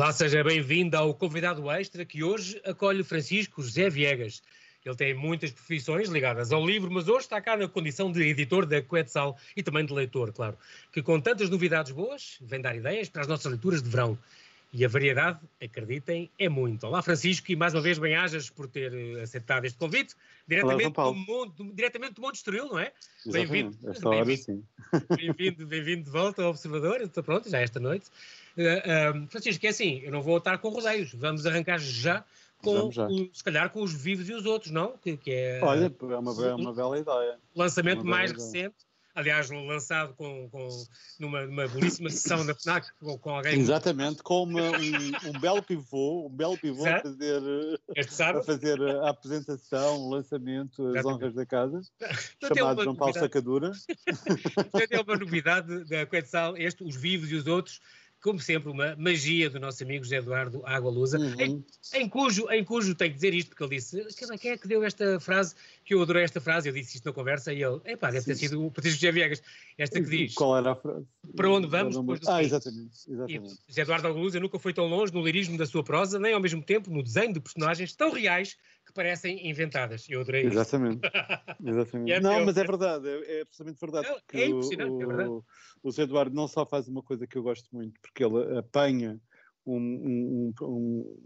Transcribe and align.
Olá, 0.00 0.14
seja 0.14 0.42
bem-vindo 0.42 0.96
ao 0.96 1.12
convidado 1.12 1.70
extra 1.70 2.06
que 2.06 2.24
hoje 2.24 2.58
acolhe 2.64 3.04
Francisco 3.04 3.60
José 3.60 3.90
Viegas. 3.90 4.42
Ele 4.82 4.96
tem 4.96 5.12
muitas 5.12 5.50
profissões 5.50 6.08
ligadas 6.08 6.52
ao 6.52 6.66
livro, 6.66 6.90
mas 6.90 7.06
hoje 7.06 7.26
está 7.26 7.38
cá 7.38 7.54
na 7.54 7.68
condição 7.68 8.10
de 8.10 8.22
editor 8.22 8.64
da 8.64 8.80
Quetzal 8.80 9.36
e 9.54 9.62
também 9.62 9.84
de 9.84 9.92
leitor, 9.92 10.32
claro, 10.32 10.56
que 10.90 11.02
com 11.02 11.20
tantas 11.20 11.50
novidades 11.50 11.92
boas 11.92 12.38
vem 12.40 12.62
dar 12.62 12.74
ideias 12.74 13.10
para 13.10 13.20
as 13.20 13.28
nossas 13.28 13.52
leituras 13.52 13.82
de 13.82 13.90
verão. 13.90 14.18
E 14.72 14.86
a 14.86 14.88
variedade, 14.88 15.38
acreditem, 15.62 16.30
é 16.38 16.48
muito. 16.48 16.86
Olá, 16.86 17.02
Francisco, 17.02 17.52
e 17.52 17.56
mais 17.56 17.74
uma 17.74 17.82
vez 17.82 17.98
bem-ajas 17.98 18.48
por 18.48 18.68
ter 18.68 18.94
eh, 18.94 19.20
aceitado 19.20 19.66
este 19.66 19.78
convite, 19.78 20.14
diretamente, 20.48 20.98
Olá, 20.98 21.10
do, 21.10 21.14
mundo, 21.14 21.72
diretamente 21.74 22.14
do 22.14 22.22
Monte 22.22 22.36
Estoril, 22.36 22.68
não 22.68 22.78
é? 22.78 22.90
Bem-vindo. 23.26 23.76
Bem-vindo, 24.08 24.64
bem-vindo, 25.14 25.66
bem-vindo 25.66 26.04
de 26.04 26.10
volta 26.10 26.42
ao 26.42 26.50
Observador. 26.50 27.02
Então, 27.02 27.22
pronto, 27.22 27.50
já 27.50 27.60
esta 27.60 27.78
noite. 27.78 28.06
Uh, 28.56 29.16
um, 29.18 29.28
Francisco, 29.28 29.64
é 29.64 29.68
assim, 29.68 30.00
eu 30.00 30.10
não 30.12 30.22
vou 30.22 30.38
estar 30.38 30.58
com 30.58 30.68
rodeios, 30.70 31.12
vamos 31.14 31.46
arrancar 31.46 31.78
já 31.78 32.24
com, 32.58 32.88
o- 32.88 33.30
se 33.32 33.42
calhar, 33.42 33.70
com 33.70 33.82
os 33.82 33.92
vivos 33.92 34.28
e 34.28 34.34
os 34.34 34.44
outros, 34.44 34.70
não? 34.70 34.96
Que, 34.98 35.16
que 35.16 35.30
é 35.30 35.60
Olha, 35.62 35.86
é 36.00 36.04
uma, 36.16 36.34
be- 36.34 36.62
uma 36.62 36.74
bela 36.74 36.98
ideia. 36.98 37.38
lançamento 37.56 38.02
uma 38.02 38.10
mais 38.10 38.32
recente, 38.32 38.74
aliás, 39.14 39.48
lançado 39.50 40.12
com, 40.14 40.48
com, 40.50 40.68
numa, 41.18 41.46
numa 41.46 41.66
belíssima 41.68 42.10
sessão 42.10 42.44
na 42.44 42.54
FNAC 42.54 42.86
com, 42.98 43.16
com 43.18 43.30
alguém 43.30 43.58
Exatamente, 43.58 44.22
com 44.22 44.42
uma- 44.42 44.70
um, 44.72 45.30
um 45.34 45.40
belo 45.40 45.62
pivô, 45.62 46.26
um 46.26 46.30
belo 46.36 46.58
pivô 46.58 46.84
a 46.86 47.00
fazer, 47.00 47.42
eh, 47.96 48.00
a 48.38 48.42
fazer 48.42 48.82
a 48.82 49.08
apresentação, 49.08 49.96
o 49.98 50.10
lançamento, 50.10 50.82
as 50.88 50.96
Exatamente. 50.96 51.14
honras 51.22 51.34
da 51.34 51.46
casa, 51.46 51.80
Então, 52.36 52.56
chamado 52.56 52.82
João 52.84 52.94
Paulo. 52.96 53.14
Sacadura. 53.14 53.72
Portanto, 54.70 54.92
é 54.92 55.00
uma 55.00 55.16
novidade 55.16 55.84
da 55.84 56.04
Quetzal, 56.04 56.56
este, 56.58 56.84
os 56.84 56.94
vivos 56.96 57.30
e 57.30 57.36
os 57.36 57.46
outros, 57.46 57.80
como 58.22 58.38
sempre, 58.38 58.70
uma 58.70 58.94
magia 58.96 59.48
do 59.48 59.58
nosso 59.58 59.82
amigo 59.82 60.04
José 60.04 60.16
Eduardo 60.18 60.62
Água 60.66 60.90
Lusa, 60.90 61.18
em, 61.38 61.54
Uhum. 61.54 61.64
em 61.94 62.08
cujo, 62.08 62.50
em 62.50 62.64
cujo 62.64 62.94
tenho 62.94 63.10
que 63.10 63.14
dizer 63.16 63.34
isto, 63.34 63.48
porque 63.48 63.64
ele 63.64 63.76
disse, 63.76 64.04
quem 64.38 64.50
é 64.50 64.58
que 64.58 64.68
deu 64.68 64.84
esta 64.84 65.18
frase, 65.18 65.54
que 65.84 65.94
eu 65.94 66.02
adorei 66.02 66.22
esta 66.24 66.40
frase, 66.40 66.68
eu 66.68 66.72
disse 66.72 66.96
isto 66.96 67.06
na 67.06 67.12
conversa, 67.12 67.52
e 67.52 67.62
ele, 67.62 67.80
epá, 67.84 68.10
deve 68.10 68.26
ter 68.26 68.34
sido 68.34 68.66
o 68.66 68.70
Patrício 68.70 68.98
José 68.98 69.10
Viegas, 69.12 69.42
esta 69.78 70.00
que 70.00 70.08
diz, 70.10 70.34
Qual 70.34 70.56
era 70.56 70.72
a 70.72 70.76
frase? 70.76 71.06
Para 71.34 71.50
onde 71.50 71.66
vamos 71.66 71.96
depois 71.96 72.20
do 72.20 72.30
Ah, 72.30 72.38
fim? 72.38 72.44
exatamente, 72.44 72.90
e 73.08 73.12
exatamente. 73.12 73.58
José 73.68 73.82
Eduardo 73.82 74.08
Água 74.08 74.20
Lusa 74.20 74.40
nunca 74.40 74.58
foi 74.58 74.74
tão 74.74 74.86
longe 74.86 75.12
no 75.12 75.24
lirismo 75.24 75.56
da 75.56 75.66
sua 75.66 75.82
prosa, 75.82 76.18
nem 76.18 76.34
ao 76.34 76.40
mesmo 76.40 76.62
tempo 76.62 76.90
no 76.90 77.02
desenho 77.02 77.32
de 77.32 77.40
personagens 77.40 77.94
tão 77.94 78.10
reais 78.12 78.56
que 78.90 78.94
parecem 78.94 79.48
inventadas. 79.48 80.06
Eu 80.08 80.20
adorei 80.20 80.42
isto. 80.42 80.52
Exatamente. 80.54 81.00
Exatamente. 81.64 82.12
É 82.12 82.20
não, 82.20 82.44
mas 82.44 82.56
é 82.56 82.64
verdade, 82.64 83.08
é, 83.08 83.38
é 83.38 83.42
absolutamente 83.42 83.80
verdade. 83.80 84.08
Não, 84.08 84.40
é 84.40 84.46
impressionante, 84.46 85.02
é 85.02 85.04
o, 85.04 85.08
verdade. 85.08 85.30
o, 85.30 85.44
o 85.82 85.90
Zé 85.90 86.02
Eduardo 86.02 86.34
não 86.34 86.48
só 86.48 86.66
faz 86.66 86.88
uma 86.88 87.02
coisa 87.02 87.26
que 87.26 87.36
eu 87.36 87.42
gosto 87.42 87.68
muito, 87.74 88.00
porque 88.00 88.24
ele 88.24 88.58
apanha 88.58 89.20
um, 89.66 89.76
um, 89.76 90.52
um, 90.62 91.16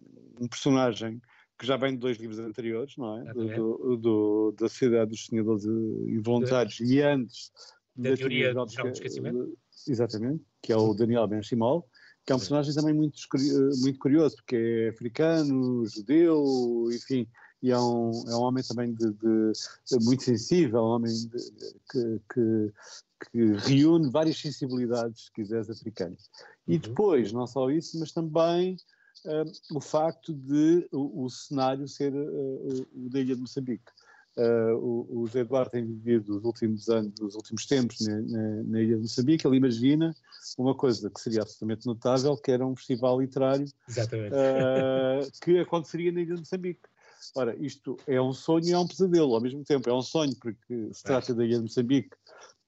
um 0.41 0.49
personagem 0.49 1.21
que 1.59 1.67
já 1.67 1.77
vem 1.77 1.93
de 1.93 1.99
dois 1.99 2.17
livros 2.19 2.39
anteriores, 2.41 2.97
não 2.97 3.21
é? 3.21 3.33
Do, 3.33 3.47
do, 3.49 3.97
do- 3.97 4.55
da 4.59 4.69
Sociedade 4.69 5.11
dos 5.11 5.27
Sonhadores 5.27 5.65
Involuntários 5.65 6.81
e 6.81 7.01
antes 7.01 7.53
Da 7.97 8.17
teoria 8.17 8.49
geral 8.49 8.67
do 8.67 8.89
esquecimento. 8.89 9.59
Exatamente, 9.87 10.43
que 10.63 10.73
é 10.73 10.77
o 10.77 10.95
Daniel 10.95 11.29
Benchimol, 11.29 11.89
que 12.27 12.33
é 12.33 12.35
um 12.35 12.39
personagem 12.39 12.75
também 12.75 12.95
muito, 12.95 13.17
muito 13.83 13.99
curioso, 13.99 14.37
porque 14.37 14.57
é 14.57 14.89
africano, 14.89 15.85
judeu, 15.87 16.43
enfim, 16.91 17.29
e 17.65 17.71
é 17.71 17.79
um, 17.79 18.11
é 18.29 18.37
um 18.37 18.43
homem 18.43 18.63
também 18.63 18.93
de, 18.93 19.11
de- 19.11 19.53
de 19.91 20.05
muito 20.05 20.23
sensível, 20.23 20.81
um 20.83 20.97
homem 20.97 21.11
de- 21.15 21.53
que, 21.91 22.21
que, 22.35 22.73
que 23.33 23.53
reúne 23.67 24.11
várias 24.11 24.39
sensibilidades, 24.39 25.25
se 25.25 25.33
quiseres, 25.33 25.71
africanas. 25.71 26.31
E 26.69 26.75
Uhum. 26.75 26.79
depois, 26.81 27.33
não 27.33 27.47
só 27.47 27.71
isso, 27.71 27.99
mas 27.99 28.13
também 28.13 28.77
ah, 29.27 29.45
o 29.73 29.81
facto 29.81 30.35
de 30.35 30.87
o, 30.93 31.25
o 31.25 31.31
cenário 31.31 31.89
ser 31.89 32.13
ah, 32.15 32.87
o 32.95 33.09
da 33.09 33.19
Ilha 33.21 33.35
de 33.35 33.41
Moçambique. 33.41 33.91
Ah, 34.37 34.75
o, 34.77 35.21
o 35.23 35.27
Zé 35.27 35.41
Eduardo 35.41 35.71
tem 35.71 35.87
vivido 35.87 36.37
os 36.37 36.45
últimos 36.45 36.91
anos, 36.91 37.15
os 37.19 37.35
últimos 37.35 37.65
tempos 37.65 37.99
na, 38.07 38.21
na- 38.21 38.63
na 38.65 38.83
Ilha 38.83 38.97
de 38.97 39.03
Moçambique, 39.03 39.47
ele 39.47 39.57
imagina 39.57 40.15
uma 40.59 40.75
coisa 40.75 41.09
que 41.09 41.19
seria 41.19 41.41
absolutamente 41.41 41.87
notável, 41.87 42.37
que 42.37 42.51
era 42.53 42.67
um 42.67 42.77
festival 42.77 43.19
literário 43.23 43.67
ah, 44.35 45.27
que 45.43 45.59
aconteceria 45.61 46.13
na 46.13 46.21
Ilha 46.21 46.35
de 46.35 46.41
Moçambique. 46.41 46.93
Ora, 47.35 47.57
isto 47.65 47.97
é 48.07 48.21
um 48.21 48.33
sonho 48.33 48.67
e 48.67 48.73
é 48.73 48.79
um 48.79 48.87
pesadelo 48.87 49.35
ao 49.35 49.41
mesmo 49.41 49.65
tempo. 49.65 49.89
É 49.89 49.95
um 49.95 50.03
sonho 50.03 50.35
porque 50.37 50.89
se 50.93 51.03
trata 51.03 51.35
da 51.35 51.45
Ilha 51.45 51.57
de 51.57 51.63
Moçambique 51.63 52.17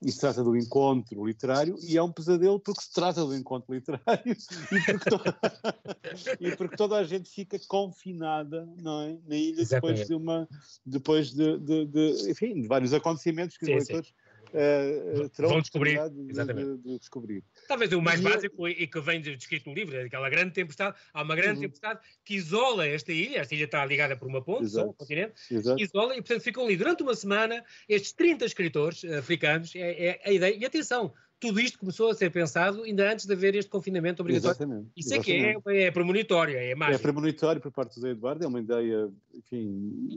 e 0.03 0.13
se 0.13 0.21
trata 0.21 0.45
do 0.45 0.57
encontro 0.57 1.27
literário 1.27 1.77
e 1.83 1.97
é 1.97 2.03
um 2.03 2.13
pesadelo 2.13 2.61
porque 2.61 2.83
se 2.83 2.93
trata 2.93 3.25
do 3.25 3.35
encontro 3.35 3.75
literário 3.75 4.37
e 4.71 4.81
porque, 4.81 5.09
to- 5.11 5.21
e 6.39 6.53
porque 6.53 6.77
toda 6.77 6.97
a 6.97 7.05
gente 7.05 7.31
fica 7.31 7.59
confinada 7.67 8.69
não 8.83 9.03
é? 9.03 9.19
na 9.27 9.37
ilha 9.37 9.65
depois 9.65 10.07
de 10.07 10.15
uma 10.15 10.49
depois 10.85 11.33
de, 11.33 11.59
de- 11.59 11.87
de- 11.87 12.31
enfim 12.31 12.61
de 12.61 12.69
vários 12.69 12.93
acontecimentos 12.93 13.57
que 13.57 13.65
Sim, 13.65 13.77
os 13.77 13.85
sim. 13.87 13.93
leitores 13.95 14.13
eh, 14.13 14.26
eh, 14.55 15.29
terão 15.35 15.49
Vão 15.51 15.61
descobrir, 15.61 15.99
de- 16.11 16.31
exatamente. 16.31 16.77
de- 16.77 16.83
de 16.93 16.99
descobrir. 16.99 17.45
Talvez 17.69 17.93
o 17.93 18.01
mais 18.01 18.21
E 18.21 18.23
básico 18.23 18.69
e 18.69 18.87
que 18.87 19.01
vem 19.01 19.21
descrito 19.21 19.69
no 19.69 19.75
livro, 19.75 19.97
é 19.97 20.05
aquela 20.05 20.29
grande 20.29 20.53
tempestade. 20.53 20.97
Há 21.13 21.23
uma 21.23 21.35
grande 21.37 21.57
Uhum. 21.57 21.61
tempestade 21.63 22.01
que 22.25 22.35
isola 22.35 22.87
esta 22.87 23.13
ilha. 23.13 23.39
Esta 23.39 23.55
ilha 23.55 23.65
está 23.65 23.85
ligada 23.85 24.17
por 24.17 24.29
uma 24.29 24.43
ponte, 24.43 24.69
só, 24.69 24.85
um 24.89 24.93
continente, 24.93 25.35
Exato. 25.51 25.81
isola 25.81 26.15
e, 26.15 26.23
portanto, 26.23 26.43
ficam 26.43 26.65
ali 26.65 26.77
durante 26.77 27.03
uma 27.03 27.15
semana 27.15 27.65
estes 27.89 28.13
30 28.13 28.45
escritores 28.45 29.05
eh, 29.05 29.19
africanos. 29.19 29.75
É, 29.75 30.07
é 30.07 30.21
a 30.25 30.33
ideia. 30.33 30.57
E 30.57 30.65
atenção, 30.65 31.13
tudo 31.39 31.61
isto 31.61 31.79
começou 31.79 32.09
a 32.11 32.15
ser 32.15 32.31
pensado 32.31 32.83
ainda 32.83 33.13
antes 33.13 33.27
de 33.27 33.33
haver 33.33 33.55
este 33.55 33.71
confinamento 33.71 34.23
obrigatório. 34.23 34.57
Exatamente. 34.57 34.91
Isso 34.97 35.15
é 35.15 35.19
que 35.19 35.33
é, 35.33 35.83
é 35.85 35.91
premonitório, 35.91 36.57
é 36.57 36.71
É 36.71 36.75
mágico. 36.75 37.03
premonitório 37.03 37.61
por 37.61 37.71
parte 37.71 38.01
do 38.01 38.07
Eduardo, 38.09 38.43
é 38.45 38.47
uma 38.47 38.61
ideia, 38.61 39.11
enfim, 39.35 39.67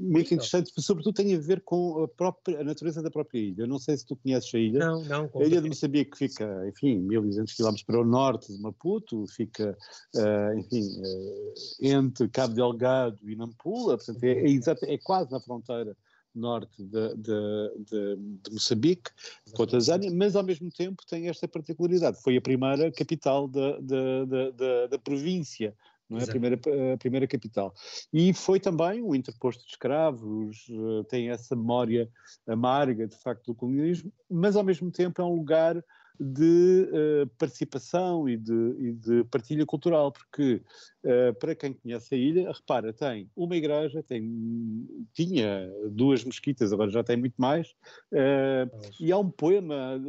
muito 0.02 0.34
interessante, 0.34 0.72
sobretudo 0.78 1.14
tem 1.14 1.36
a 1.36 1.40
ver 1.40 1.62
com 1.62 2.04
a, 2.04 2.08
própria, 2.08 2.62
a 2.62 2.64
natureza 2.64 3.02
da 3.02 3.12
própria 3.12 3.40
ilha. 3.40 3.64
Eu 3.64 3.68
não 3.68 3.80
sei 3.80 3.98
se 3.98 4.06
tu 4.06 4.16
conheces 4.16 4.54
a 4.56 4.58
ilha. 4.60 4.80
Não, 4.80 5.04
não. 5.04 5.30
A 5.36 5.44
ilha 5.44 5.62
de 5.62 5.68
Moçambique 5.68 6.18
fica, 6.18 6.66
enfim, 6.68 7.00
1200 7.00 7.54
km 7.54 7.76
para 7.86 8.00
o 8.00 8.06
norte 8.06 8.54
de 8.54 8.62
Maputo, 8.62 9.26
fica, 9.28 9.78
eh, 10.16 10.56
enfim, 10.58 10.84
eh, 11.04 11.90
entre 11.90 12.30
Cabo 12.30 12.54
Delgado 12.54 13.18
e 13.30 13.36
Nampula, 13.36 13.98
portanto 13.98 14.24
é, 14.24 14.32
é, 14.32 14.50
exato- 14.50 14.86
é 14.86 14.98
quase 14.98 15.32
na 15.32 15.40
fronteira 15.42 15.96
norte 16.34 16.84
de, 16.84 17.16
de, 17.16 17.86
de, 17.90 18.16
de 18.44 18.52
Moçambique, 18.52 19.12
com 19.54 19.64
a 19.64 19.68
Tanzânia, 19.68 20.12
mas 20.12 20.36
ao 20.36 20.44
mesmo 20.44 20.70
tempo 20.72 21.04
tem 21.08 21.28
esta 21.28 21.48
particularidade. 21.48 22.22
Foi 22.22 22.38
a 22.38 22.42
primeira 22.42 22.92
capital 22.92 23.48
da, 23.48 25.00
província, 25.00 25.76
não 26.10 26.18
é? 26.18 26.24
A 26.24 26.28
primeira, 26.28 26.60
a 26.94 26.98
primeira 26.98 27.28
capital. 27.28 27.74
E 28.12 28.34
foi 28.34 28.60
também 28.60 29.02
um 29.02 29.14
interposto 29.14 29.64
de 29.64 29.72
escravos, 29.72 30.68
eh, 30.70 31.04
tem 31.08 31.30
essa 31.30 31.56
memória 31.56 32.10
amarga, 32.48 33.08
de 33.08 33.16
facto, 33.16 33.46
do 33.46 33.56
colonialismo, 33.56 34.12
mas 34.30 34.56
ao 34.56 34.64
mesmo 34.64 34.90
tempo 34.92 35.22
é 35.22 35.26
um 35.26 35.36
lugar 35.36 35.84
de 36.20 36.90
eh, 36.92 37.26
participação 37.38 38.28
e 38.28 38.36
de, 38.36 38.76
e 38.78 38.92
de 38.92 39.24
partilha 39.26 39.66
cultural, 39.66 40.12
porque 40.12 40.62
eh, 41.04 41.32
para 41.34 41.56
quem 41.56 41.74
conhece 41.74 42.14
a 42.14 42.18
ilha, 42.18 42.52
repara, 42.52 42.92
tem 42.92 43.30
uma 43.36 43.56
igreja, 43.56 44.04
tem, 44.04 45.08
tinha 45.14 45.72
duas 45.90 46.24
mesquitas, 46.26 46.74
agora 46.74 46.92
já 46.92 47.04
tem 47.04 47.16
muito 47.16 47.36
mais, 47.38 47.74
eh, 48.12 48.68
e 49.00 49.12
há 49.12 49.18
um 49.18 49.32
poema 49.32 50.00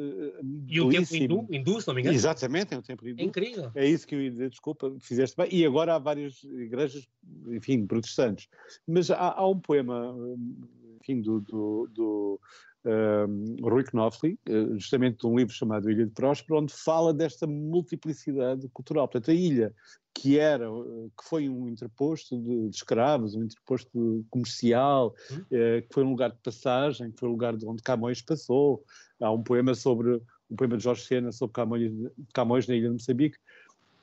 E 0.67 0.81
o 0.81 0.89
tempo 0.89 1.15
hindu, 1.15 1.47
hindu, 1.49 1.81
se 1.81 1.87
não 1.87 1.95
me 1.95 2.01
engano. 2.01 2.17
Exatamente, 2.17 2.75
é 2.75 2.79
um 2.79 2.83
tempo 2.83 3.07
hindu. 3.07 3.21
É 3.21 3.25
incrível. 3.25 3.71
É 3.77 3.87
isso 3.87 4.05
que 4.07 4.17
eu 4.17 4.21
ia 4.21 4.31
dizer, 4.31 4.51
desculpa, 4.51 4.93
fizeste 4.99 5.37
bem. 5.37 5.49
E 5.53 5.65
agora 5.65 5.95
há 5.95 5.99
várias 5.99 6.43
igrejas, 6.43 7.09
enfim, 7.47 7.87
protestantes. 7.87 8.49
Mas 8.87 9.11
há, 9.13 9.35
há 9.37 9.49
um 9.49 9.61
poema, 9.61 10.13
hum, 10.13 10.57
enfim, 11.01 11.21
do, 11.21 11.41
do, 11.41 11.89
do 11.93 12.41
hum, 12.85 13.57
Rui 13.63 13.85
Knopfli, 13.85 14.39
eh, 14.47 14.67
justamente 14.75 15.19
de 15.21 15.27
um 15.27 15.37
livro 15.37 15.53
chamado 15.53 15.91
Ilha 15.91 16.07
de 16.07 16.13
Próspero, 16.13 16.61
onde 16.61 16.73
fala 16.73 17.13
desta 17.13 17.47
multiplicidade 17.47 18.69
cultural. 18.69 19.07
Portanto, 19.09 19.31
a 19.31 19.35
ilha 19.35 19.75
que 20.15 20.39
era, 20.39 20.67
eh, 20.67 21.09
que 21.17 21.29
foi 21.29 21.49
um 21.49 21.69
interposto 21.69 22.37
de, 22.41 22.69
de 22.69 22.77
escravos, 22.77 23.35
um 23.35 23.45
interposto 23.45 24.25
comercial, 24.31 25.15
Hum. 25.31 25.45
eh, 25.51 25.83
que 25.83 25.95
foi 25.95 26.05
um 26.05 26.11
lugar 26.11 26.31
de 26.31 26.39
passagem, 26.43 27.11
que 27.11 27.21
foi 27.21 27.29
um 27.29 27.33
lugar 27.33 27.57
de 27.57 27.67
onde 27.67 27.83
Camões 27.83 28.21
passou. 28.23 28.85
Há 29.21 29.31
um 29.31 29.43
poema 29.43 29.75
sobre, 29.75 30.21
um 30.51 30.57
poema 30.57 30.77
de 30.77 30.85
Jorge 30.85 31.05
Sena 31.05 31.33
sobre 31.33 31.55
Camões, 31.55 31.93
Camões 32.35 32.67
na 32.67 32.75
ilha 32.75 32.89
de 32.89 32.95
Moçambique, 32.95 33.39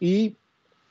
e 0.01 0.35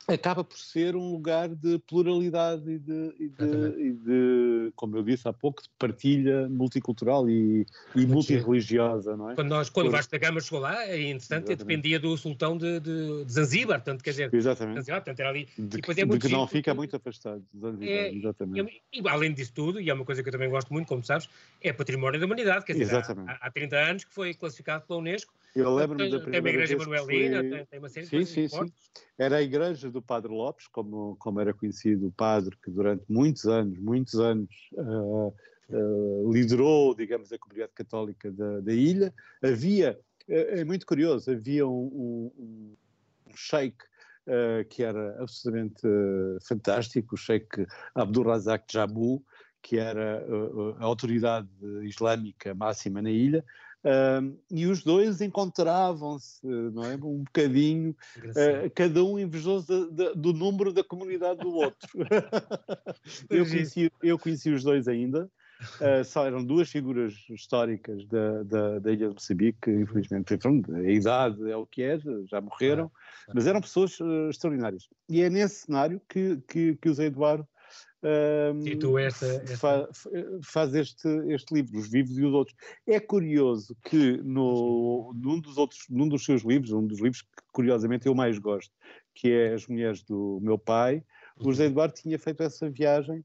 acaba 0.08 0.44
por 0.44 0.56
ser 0.56 0.94
um 0.94 1.11
lugar 1.11 1.49
de 1.49 1.79
pluralidade 1.81 2.70
e 2.70 2.79
de, 2.79 3.14
e 3.19 3.29
de, 3.29 3.81
e 3.81 3.93
de, 3.93 4.73
como 4.76 4.97
eu 4.97 5.03
disse 5.03 5.26
há 5.26 5.32
pouco, 5.32 5.62
de 5.62 5.69
partilha 5.79 6.49
multicultural 6.49 7.29
e, 7.29 7.67
e 7.94 8.06
multirreligiosa, 8.06 9.17
não 9.17 9.31
é? 9.31 9.35
Quando, 9.35 9.49
nós, 9.49 9.69
quando 9.69 9.87
o 9.87 9.91
Por- 9.91 9.97
Vasco 9.97 10.12
da 10.12 10.19
Gama 10.19 10.41
chegou 10.41 10.61
lá, 10.61 10.85
é 10.85 10.97
interessante, 11.00 11.49
Exatamente. 11.50 11.58
dependia 11.58 11.99
do 11.99 12.17
sultão 12.17 12.56
de, 12.56 12.79
de, 12.79 13.25
de 13.25 13.32
Zanzíbar, 13.32 13.79
portanto, 13.79 14.03
quer 14.05 14.11
dizer, 14.11 14.32
Exatamente. 14.32 14.76
Zanzíbar, 14.76 15.00
portanto, 15.00 15.20
era 15.20 15.29
ali. 15.31 15.44
De, 15.44 15.50
e 15.50 15.69
que- 15.69 15.76
depois 15.79 15.99
é 15.99 16.05
de 16.05 16.19
que 16.19 16.29
não 16.29 16.47
fica 16.47 16.73
muito 16.73 16.94
afastado 16.94 17.43
de 17.53 17.61
Zanzibar, 17.61 17.88
É, 17.88 18.14
exatamente. 18.14 18.82
E, 18.93 19.00
e, 19.00 19.08
além 19.08 19.35
disso 19.35 19.53
tudo, 19.53 19.81
e 19.81 19.91
é 19.91 19.94
uma 19.94 20.05
coisa 20.05 20.23
que 20.23 20.29
eu 20.29 20.32
também 20.32 20.49
gosto 20.49 20.73
muito, 20.73 20.87
como 20.87 21.03
sabes, 21.03 21.29
é 21.61 21.73
património 21.73 22.20
da 22.20 22.26
humanidade, 22.26 22.64
quer 22.64 22.75
dizer, 22.75 22.94
há, 22.94 23.38
há 23.41 23.50
30 23.50 23.76
anos 23.76 24.05
que 24.05 24.14
foi 24.14 24.35
classificado 24.35 24.85
pela 24.87 25.00
Unesco 25.00 25.35
Eu 25.56 25.75
lembro-me 25.75 26.11
da 26.11 26.20
primeira 26.20 26.31
Tem 26.31 26.41
uma 26.41 26.49
igreja 26.50 26.76
manuelina, 26.76 27.38
foi... 27.41 27.67
tem, 27.67 27.79
uma 27.79 27.88
série 27.88 28.06
sim, 28.06 28.19
de 28.19 28.26
sim, 28.26 28.49
sim. 28.49 28.73
Era 29.19 29.37
a 29.38 29.43
igreja 29.43 29.91
do 29.91 30.03
Padre 30.03 30.31
Lopes, 30.31 30.67
como, 30.69 31.17
como 31.17 31.41
era 31.41 31.55
conhecido 31.55 32.08
o 32.08 32.12
padre, 32.12 32.55
que 32.62 32.70
durante 32.70 33.05
muitos 33.08 33.47
anos, 33.47 33.79
muitos 33.79 34.20
anos, 34.20 34.50
uh, 34.75 35.35
uh, 35.70 36.32
liderou, 36.32 36.94
digamos, 36.94 37.32
a 37.32 37.38
comunidade 37.38 37.73
católica 37.75 38.31
da, 38.31 38.61
da 38.61 38.73
ilha. 38.73 39.14
Havia, 39.43 39.99
é, 40.29 40.61
é, 40.61 40.64
muito 40.64 40.85
curioso, 40.85 41.31
havia 41.31 41.67
um, 41.67 42.31
um, 42.37 42.76
um 43.26 43.37
sheik 43.37 43.76
que 44.70 44.82
era 44.82 45.23
absolutamente 45.23 45.82
fantástico, 46.49 47.14
o 47.14 47.17
sheik 47.17 47.64
Abdulrazak 47.94 48.64
Jabu, 48.69 49.25
que 49.62 49.79
era 49.79 50.20
a 50.81 50.85
autoridade 50.85 51.49
islâmica 51.85 52.53
máxima 52.53 53.00
na 53.00 53.11
ilha, 53.11 53.44
Uh, 53.87 54.37
e 54.50 54.67
os 54.67 54.83
dois 54.83 55.21
encontravam-se, 55.21 56.44
não 56.44 56.85
é? 56.85 56.97
Um 56.97 57.23
bocadinho, 57.23 57.94
uh, 58.19 58.71
cada 58.75 59.05
um 59.05 59.17
invejoso 59.17 59.67
de, 59.67 59.93
de, 59.93 60.15
do 60.15 60.33
número 60.33 60.73
da 60.73 60.83
comunidade 60.83 61.38
do 61.38 61.55
outro. 61.55 61.88
eu, 63.31 63.47
conheci, 63.47 63.93
eu 64.03 64.19
conheci 64.19 64.50
os 64.50 64.65
dois 64.65 64.88
ainda. 64.88 65.31
Uh, 65.77 66.05
só 66.05 66.27
eram 66.27 66.44
duas 66.44 66.69
figuras 66.69 67.15
históricas 67.31 68.05
da, 68.09 68.43
da, 68.43 68.79
da 68.81 68.93
Ilha 68.93 69.09
de 69.09 69.15
Moçambique, 69.15 69.59
que 69.62 69.71
infelizmente 69.71 70.37
pronto, 70.37 70.75
a 70.75 70.91
idade 70.91 71.50
é 71.50 71.56
o 71.56 71.65
que 71.65 71.82
é, 71.82 71.99
já 72.29 72.41
morreram, 72.41 72.91
mas 73.32 73.47
eram 73.47 73.61
pessoas 73.61 73.99
uh, 74.00 74.29
extraordinárias. 74.29 74.89
E 75.09 75.23
é 75.23 75.31
nesse 75.31 75.67
cenário 75.67 76.00
que, 76.09 76.43
que, 76.49 76.77
que 76.77 76.89
o 76.89 76.94
Zé 76.94 77.06
Eduardo 77.06 77.47
esta... 78.99 79.56
Fa, 79.56 79.88
faz 80.43 80.75
este, 80.75 81.08
este 81.29 81.55
livro, 81.55 81.79
Os 81.79 81.88
Vivos 81.88 82.17
e 82.19 82.25
os 82.25 82.32
Outros. 82.32 82.56
É 82.87 83.00
curioso 83.00 83.76
que 83.85 84.19
no, 84.19 85.12
num, 85.14 85.41
dos 85.41 85.58
outros, 85.58 85.81
num 85.88 86.08
dos 86.08 86.25
seus 86.25 86.43
livros, 86.43 86.73
um 86.73 86.87
dos 86.87 87.00
livros 87.00 87.23
que 87.23 87.43
curiosamente 87.53 88.06
eu 88.06 88.14
mais 88.14 88.38
gosto, 88.38 88.73
que 89.14 89.31
é 89.31 89.55
As 89.55 89.67
Mulheres 89.67 90.03
do 90.03 90.38
Meu 90.43 90.58
Pai, 90.58 91.03
o 91.38 91.50
José 91.50 91.64
uhum. 91.64 91.70
Eduardo 91.70 91.94
tinha 91.94 92.19
feito 92.19 92.43
essa 92.43 92.70
viagem 92.70 93.25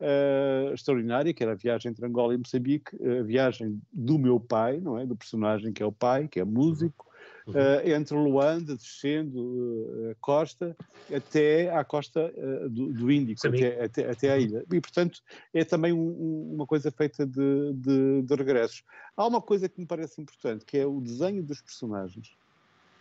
uh, 0.00 0.72
extraordinária, 0.72 1.32
que 1.32 1.42
era 1.42 1.52
a 1.52 1.56
viagem 1.56 1.90
entre 1.90 2.06
Angola 2.06 2.34
e 2.34 2.38
Moçambique, 2.38 2.96
a 3.04 3.22
viagem 3.22 3.80
do 3.92 4.18
meu 4.18 4.40
pai, 4.40 4.80
não 4.80 4.98
é? 4.98 5.06
Do 5.06 5.16
personagem 5.16 5.72
que 5.72 5.82
é 5.82 5.86
o 5.86 5.92
pai, 5.92 6.26
que 6.28 6.40
é 6.40 6.44
músico, 6.44 7.06
uh, 7.50 7.88
entre 7.88 8.16
Luanda, 8.16 8.76
descendo 8.76 9.38
uh, 9.38 10.10
a 10.10 10.14
costa, 10.20 10.76
até 11.14 11.70
à 11.74 11.84
costa 11.84 12.32
uh, 12.36 12.68
do, 12.68 12.92
do, 12.92 13.12
Índico, 13.12 13.46
até, 13.46 13.84
até, 13.84 14.10
até, 14.10 14.32
à 14.32 14.38
ilha. 14.38 14.64
E, 14.70 14.80
portanto, 14.80 15.20
é 15.52 15.64
também 15.64 15.92
um, 15.92 15.98
um, 15.98 16.54
uma 16.54 16.66
coisa 16.66 16.90
feita 16.90 17.26
de, 17.26 17.72
de, 17.74 18.22
de, 18.22 18.34
regressos. 18.34 18.82
Há 19.16 19.26
uma 19.26 19.40
coisa 19.40 19.68
que 19.68 19.80
me 19.80 19.86
parece 19.86 20.20
importante, 20.20 20.64
que 20.64 20.78
é 20.78 20.86
o 20.86 21.00
desenho 21.00 21.42
dos 21.42 21.60
personagens. 21.60 22.32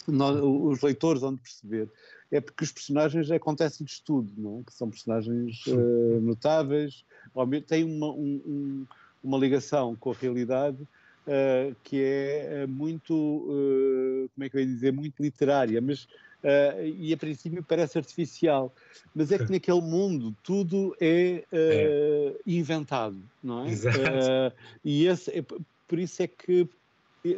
Nós, 0.07 0.39
os 0.41 0.81
leitores 0.81 1.21
vão 1.21 1.37
perceber, 1.37 1.89
é 2.31 2.41
porque 2.41 2.63
os 2.63 2.71
personagens 2.71 3.29
acontecem-lhes 3.29 3.99
tudo, 3.99 4.31
não 4.37 4.59
é? 4.59 4.63
Que 4.63 4.73
são 4.73 4.89
personagens 4.89 5.63
notáveis, 6.21 7.05
têm 7.67 7.83
uma, 7.83 8.07
um, 8.07 8.87
uma 9.23 9.37
ligação 9.37 9.95
com 9.95 10.11
a 10.11 10.15
realidade 10.15 10.87
uh, 11.27 11.75
que 11.83 12.01
é 12.01 12.63
eh, 12.63 12.67
muito, 12.67 13.13
uh, 13.13 14.29
como 14.33 14.45
é 14.45 14.49
que 14.49 14.57
eu 14.57 14.61
ia 14.61 14.67
dizer, 14.67 14.93
muito 14.93 15.21
literária, 15.21 15.79
mas 15.81 16.07
Uh, 16.39 16.87
e 16.97 17.11
a 17.11 17.17
princípio 17.17 17.61
parece 17.61 17.97
artificial, 17.97 18.73
mas 19.13 19.29
é 19.29 19.37
que 19.37 19.51
naquele 19.51 19.81
mundo 19.81 20.33
tudo 20.41 20.95
é, 21.01 21.43
é. 21.51 22.33
inventado, 22.47 23.21
não 23.43 23.65
é? 23.65 23.69
Exato. 23.69 23.99
E 24.81 25.05
esse, 25.05 25.37
é, 25.37 25.41
por 25.85 25.99
isso 25.99 26.23
é 26.23 26.27
que 26.27 26.65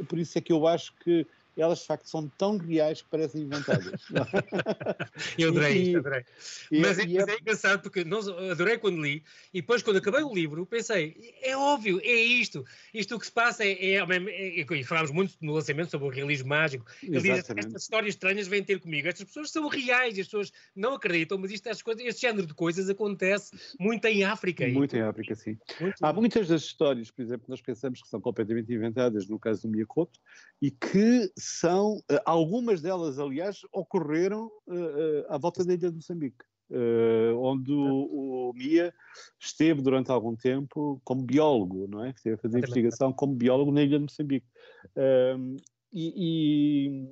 por 0.07 0.19
isso 0.19 0.37
é 0.37 0.41
que 0.41 0.53
eu 0.53 0.67
acho 0.67 0.93
que 1.03 1.25
elas 1.57 1.79
de 1.79 1.87
facto 1.87 2.07
são 2.07 2.27
tão 2.37 2.57
reais 2.57 3.01
que 3.01 3.09
parecem 3.09 3.41
inventadas. 3.41 4.01
eu 5.37 5.49
adorei 5.49 5.77
e, 5.77 5.83
isto, 5.87 5.97
adorei. 5.99 6.25
E, 6.71 6.79
mas, 6.79 6.99
é, 6.99 7.05
mas 7.05 7.27
é, 7.27 7.31
é, 7.31 7.39
engraçado 7.39 7.81
porque 7.81 8.03
nós, 8.03 8.27
adorei 8.27 8.77
quando 8.77 9.01
li 9.01 9.23
e 9.53 9.61
depois 9.61 9.81
quando 9.83 9.97
acabei 9.97 10.23
o 10.23 10.33
livro 10.33 10.65
pensei, 10.65 11.35
é 11.41 11.55
óbvio, 11.55 11.99
é 12.03 12.13
isto. 12.13 12.65
Isto 12.93 13.15
o 13.15 13.19
que 13.19 13.25
se 13.25 13.31
passa 13.31 13.63
é, 13.63 13.71
é, 13.71 13.95
é, 13.95 14.61
é 14.61 14.65
e 14.75 14.83
falámos 14.83 15.11
muito 15.11 15.33
no 15.41 15.53
lançamento 15.53 15.91
sobre 15.91 16.07
o 16.07 16.09
realismo 16.09 16.49
mágico. 16.49 16.85
Ele 17.03 17.21
diz, 17.21 17.49
estas 17.49 17.81
histórias 17.83 18.15
estranhas 18.15 18.47
vêm 18.47 18.63
ter 18.63 18.79
comigo. 18.79 19.07
Estas 19.07 19.25
pessoas 19.25 19.51
são 19.51 19.67
reais, 19.67 20.17
as 20.17 20.25
pessoas 20.25 20.51
não 20.75 20.93
acreditam, 20.93 21.37
mas 21.37 21.51
isto, 21.51 21.67
estas 21.67 21.81
coisas, 21.81 22.03
este 22.05 22.21
género 22.21 22.47
de 22.47 22.53
coisas 22.53 22.89
acontece 22.89 23.51
muito 23.79 24.05
em 24.05 24.23
África. 24.23 24.67
Muito 24.67 24.95
em 24.95 25.01
África, 25.01 25.35
sim. 25.35 25.57
Muito 25.79 25.95
Há 26.01 26.13
muitas 26.13 26.47
das 26.47 26.61
histórias, 26.61 27.11
por 27.11 27.21
exemplo, 27.21 27.45
nós 27.47 27.61
pensamos 27.61 28.01
que 28.01 28.07
são 28.07 28.21
completamente 28.21 28.73
inventadas, 28.73 29.27
no 29.27 29.39
caso 29.39 29.63
do 29.63 29.69
Miyakoto, 29.69 30.19
e 30.61 30.71
que 30.71 31.31
são, 31.41 32.01
eh, 32.09 32.21
algumas 32.25 32.81
delas, 32.81 33.19
aliás, 33.19 33.61
ocorreram 33.71 34.47
uh, 34.67 35.25
à 35.29 35.37
volta 35.37 35.65
da 35.65 35.73
ilha 35.73 35.89
de 35.89 35.95
Moçambique. 35.95 36.45
Uh, 36.69 37.35
onde 37.37 37.73
o, 37.73 38.49
o, 38.49 38.53
Mia 38.53 38.93
esteve 39.37 39.81
durante 39.81 40.09
algum 40.09 40.37
tempo 40.37 41.01
como 41.03 41.21
biólogo, 41.21 41.85
não 41.85 42.05
é? 42.05 42.11
Esteve 42.11 42.35
a 42.35 42.37
fazer 42.37 42.59
investigação 42.59 43.11
como 43.11 43.35
biólogo 43.35 43.73
na 43.73 43.81
ilha 43.81 43.97
de 43.97 44.05
Moçambique. 44.05 44.47
Uh, 44.95 45.57
e, 45.93 47.09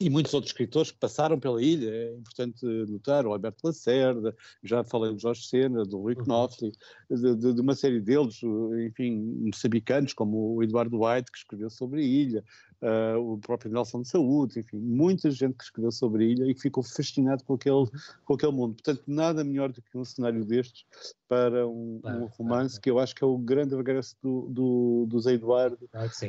e 0.00 0.08
muitos 0.08 0.32
outros 0.32 0.50
escritores 0.50 0.90
que 0.90 0.98
passaram 0.98 1.38
pela 1.38 1.62
ilha, 1.62 1.90
é 1.90 2.14
importante 2.14 2.64
notar, 2.64 3.26
o 3.26 3.32
Alberto 3.32 3.66
Lacerda, 3.66 4.34
já 4.62 4.82
falei 4.82 5.12
do 5.12 5.20
Jorge 5.20 5.46
Sena, 5.46 5.84
do 5.84 5.98
Rui 5.98 6.14
uhum. 6.14 6.24
Knopfli, 6.24 6.72
de, 7.10 7.36
de, 7.36 7.52
de, 7.52 7.60
uma 7.60 7.74
série 7.74 8.00
deles, 8.00 8.40
enfim, 8.88 9.20
moçambicanos, 9.44 10.14
como 10.14 10.54
o 10.56 10.62
Eduardo 10.62 11.04
White, 11.04 11.30
que 11.30 11.36
escreveu 11.36 11.68
sobre 11.68 12.00
a 12.00 12.04
ilha, 12.04 12.44
uh, 12.82 13.18
o 13.18 13.38
próprio 13.38 13.70
Nelson 13.70 14.02
de 14.02 14.08
Saúde, 14.08 14.60
enfim, 14.60 14.78
muita 14.78 15.30
gente 15.30 15.56
que 15.56 15.64
escreveu 15.64 15.92
sobre 15.92 16.24
a 16.24 16.28
ilha 16.28 16.44
e 16.46 16.54
que 16.54 16.60
ficou 16.60 16.82
fascinado 16.82 17.44
com 17.44 17.54
aquele, 17.54 17.86
com 18.24 18.34
aquele 18.34 18.52
mundo. 18.52 18.74
Portanto, 18.74 19.02
nada 19.06 19.44
melhor 19.44 19.70
do 19.70 19.82
que 19.82 19.96
um 19.96 20.04
cenário 20.04 20.44
destes 20.44 20.84
para 21.28 21.66
um, 21.66 22.00
um 22.04 22.24
romance 22.26 22.80
que 22.80 22.90
eu 22.90 22.98
acho 22.98 23.14
que 23.14 23.22
é 23.22 23.26
o 23.26 23.38
grande 23.38 23.76
regresso 23.76 24.16
do, 24.22 24.48
do, 24.50 25.06
do 25.08 25.20
Zé 25.20 25.34
Eduardo, 25.34 25.78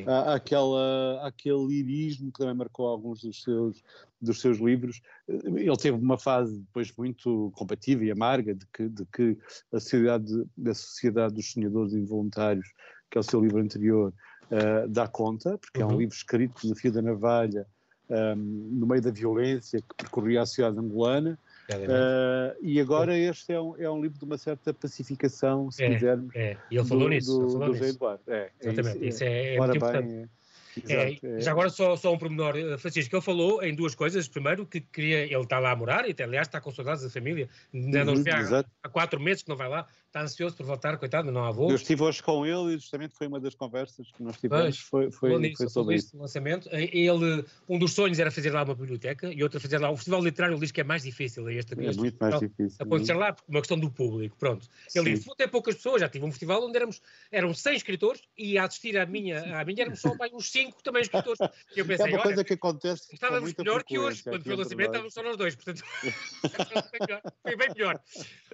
à, 0.06 0.36
àquela, 0.36 1.28
àquele 1.28 1.66
lirismo 1.66 2.32
que 2.32 2.40
também 2.40 2.56
marcou 2.56 2.88
alguns 2.88 3.22
dos 3.22 3.42
seus, 3.42 3.84
dos 4.22 4.40
seus 4.40 4.60
livros. 4.60 5.02
Ele 5.28 5.76
teve 5.78 5.98
uma 5.98 6.18
fase 6.18 6.60
depois 6.60 6.94
muito 6.96 7.52
combativa 7.56 8.04
e 8.04 8.12
amarga 8.12 8.54
de 8.54 8.66
que, 8.68 8.90
de 8.90 9.06
que 9.06 9.38
a 9.74 9.80
sociedade, 9.80 10.46
a 10.66 10.74
sociedade 10.74 11.34
dos 11.34 11.52
sonhadores 11.52 11.94
involuntários, 11.94 12.68
que 13.10 13.18
é 13.18 13.22
o 13.22 13.24
seu 13.24 13.42
livro 13.42 13.60
anterior, 13.60 14.14
uh, 14.52 14.88
dá 14.88 15.08
conta, 15.08 15.58
porque 15.58 15.80
uhum. 15.80 15.84
é 15.84 15.88
um 15.88 15.94
uhum. 15.94 16.00
livro 16.00 16.16
escrito 16.16 16.68
no 16.68 16.76
fio 16.76 16.92
da 16.92 17.02
navalha, 17.02 17.66
um, 18.10 18.16
ehm, 18.16 18.38
no 18.38 18.86
meio 18.86 19.02
da 19.02 19.12
violência 19.12 19.80
que 19.80 19.96
percorria 19.96 20.42
a 20.42 20.46
sociedade 20.46 20.78
angolana. 20.78 21.40
Uh, 21.72 22.58
e 22.62 22.82
agora 22.82 23.18
este 23.18 23.54
é 23.54 23.62
um, 23.62 23.78
é 23.78 23.90
um 23.90 24.02
livro 24.02 24.20
de 24.20 24.26
uma 24.26 24.38
certa 24.38 24.74
pacificação, 24.74 25.72
se 25.72 25.84
é, 25.84 25.94
quisermos. 25.94 26.36
É. 26.36 26.58
E 26.70 26.78
ele 26.78 26.86
falou 26.86 27.06
do, 27.06 27.10
nisso. 27.10 27.40
Do, 27.40 27.50
falou 27.52 27.68
do 27.68 27.74
nisso. 27.74 27.96
Eduardo. 27.96 28.24
É, 28.28 28.38
é 28.38 28.52
Exatamente. 28.62 29.08
Isso, 29.08 29.24
é, 29.24 29.56
é, 29.56 29.58
muito 29.58 29.78
importante. 29.78 30.30
É, 30.88 31.18
é, 31.22 31.42
já 31.42 31.52
agora 31.52 31.70
só, 31.70 31.96
só 31.98 32.14
um 32.14 32.18
pormenor, 32.18 32.56
eh, 32.56 32.78
Francisco, 32.78 33.14
ele 33.14 33.22
falou 33.22 33.62
em 33.62 33.76
duas 33.76 33.94
coisas. 33.94 34.28
Primeiro, 34.28 34.66
que 34.66 34.80
queria, 34.80 35.26
ele 35.26 35.44
está 35.44 35.60
lá 35.60 35.72
a 35.72 35.76
morar 35.76 36.10
e, 36.10 36.16
aliás, 36.24 36.48
está 36.48 36.62
com 36.62 36.72
saudades 36.72 37.04
da 37.04 37.10
família. 37.10 37.50
Ainda 37.74 38.06
não 38.06 38.14
uhum, 38.14 38.24
há, 38.30 38.64
há, 38.84 38.90
quatro 38.90 39.20
meses 39.20 39.44
que 39.44 39.50
não 39.50 39.58
vai 39.58 39.68
lá, 39.68 39.86
está 40.12 40.22
ansioso 40.22 40.58
por 40.58 40.66
voltar, 40.66 40.98
coitado, 40.98 41.32
não 41.32 41.44
há 41.44 41.52
voo. 41.52 41.70
Eu 41.70 41.78
estive 41.78 42.04
hoje 42.04 42.22
com 42.22 42.46
ele 42.46 42.76
e 42.76 42.78
justamente 42.78 43.16
foi 43.16 43.28
uma 43.28 43.40
das 43.40 43.56
conversas 43.56 44.12
que 44.12 44.22
nós 44.22 44.38
tivemos, 44.38 44.78
foi, 44.78 45.10
foi, 45.10 45.38
nisso, 45.40 45.58
foi 45.58 45.70
sobre 45.70 45.96
isso. 45.96 46.18
lançamento. 46.18 46.70
Ele, 46.74 47.46
um 47.68 47.80
dos 47.80 47.94
sonhos 47.94 48.20
era 48.20 48.30
fazer 48.30 48.52
lá 48.52 48.64
uma 48.64 48.76
biblioteca 48.76 49.32
e 49.32 49.42
outro 49.42 49.60
fazer 49.60 49.78
lá, 49.78 49.90
o 49.90 49.96
festival 49.96 50.22
literário 50.22 50.54
ele 50.54 50.62
diz 50.62 50.72
que 50.72 50.82
é 50.82 50.84
mais 50.84 51.04
difícil. 51.04 51.48
É, 51.48 51.56
este, 51.56 51.80
é 51.80 51.86
este 51.86 52.00
muito 52.00 52.18
mais 52.20 52.40
difícil. 52.40 52.78
Acontecer 52.80 53.14
lá, 53.14 53.32
por 53.32 53.44
uma 53.48 53.62
questão 53.62 53.80
do 53.80 53.90
público, 53.90 54.36
pronto. 54.38 54.68
Ele 54.94 55.06
Sim. 55.06 55.14
disse, 55.14 55.26
vou 55.26 55.36
ter 55.36 55.48
poucas 55.48 55.76
pessoas, 55.76 56.02
já 56.02 56.10
tive 56.10 56.26
um 56.26 56.32
festival 56.32 56.62
onde 56.66 56.76
éramos, 56.76 57.02
eram 57.32 57.54
100 57.54 57.76
escritores 57.78 58.22
e 58.38 58.58
a 58.58 58.66
assistir 58.66 58.98
à 58.98 59.06
minha, 59.06 59.60
à 59.60 59.64
minha 59.64 59.84
éramos 59.84 60.02
só 60.02 60.12
uns 60.34 60.52
5 60.52 60.84
também 60.84 61.04
escritores. 61.04 61.40
Eu 61.74 61.86
pensei, 61.86 62.08
é 62.08 62.16
uma 62.16 62.24
coisa 62.24 62.44
que 62.44 62.54
acontece. 62.54 63.14
Estávamos 63.14 63.54
melhor 63.58 63.84
que 63.84 63.98
hoje, 63.98 64.24
quando 64.24 64.44
foi 64.44 64.54
o 64.54 64.58
lançamento, 64.58 64.88
estávamos 64.88 65.14
só 65.14 65.24
nós 65.24 65.38
dois, 65.38 65.56
portanto, 65.56 65.82
foi 67.42 67.56
bem 67.56 67.74
pior. 67.74 67.98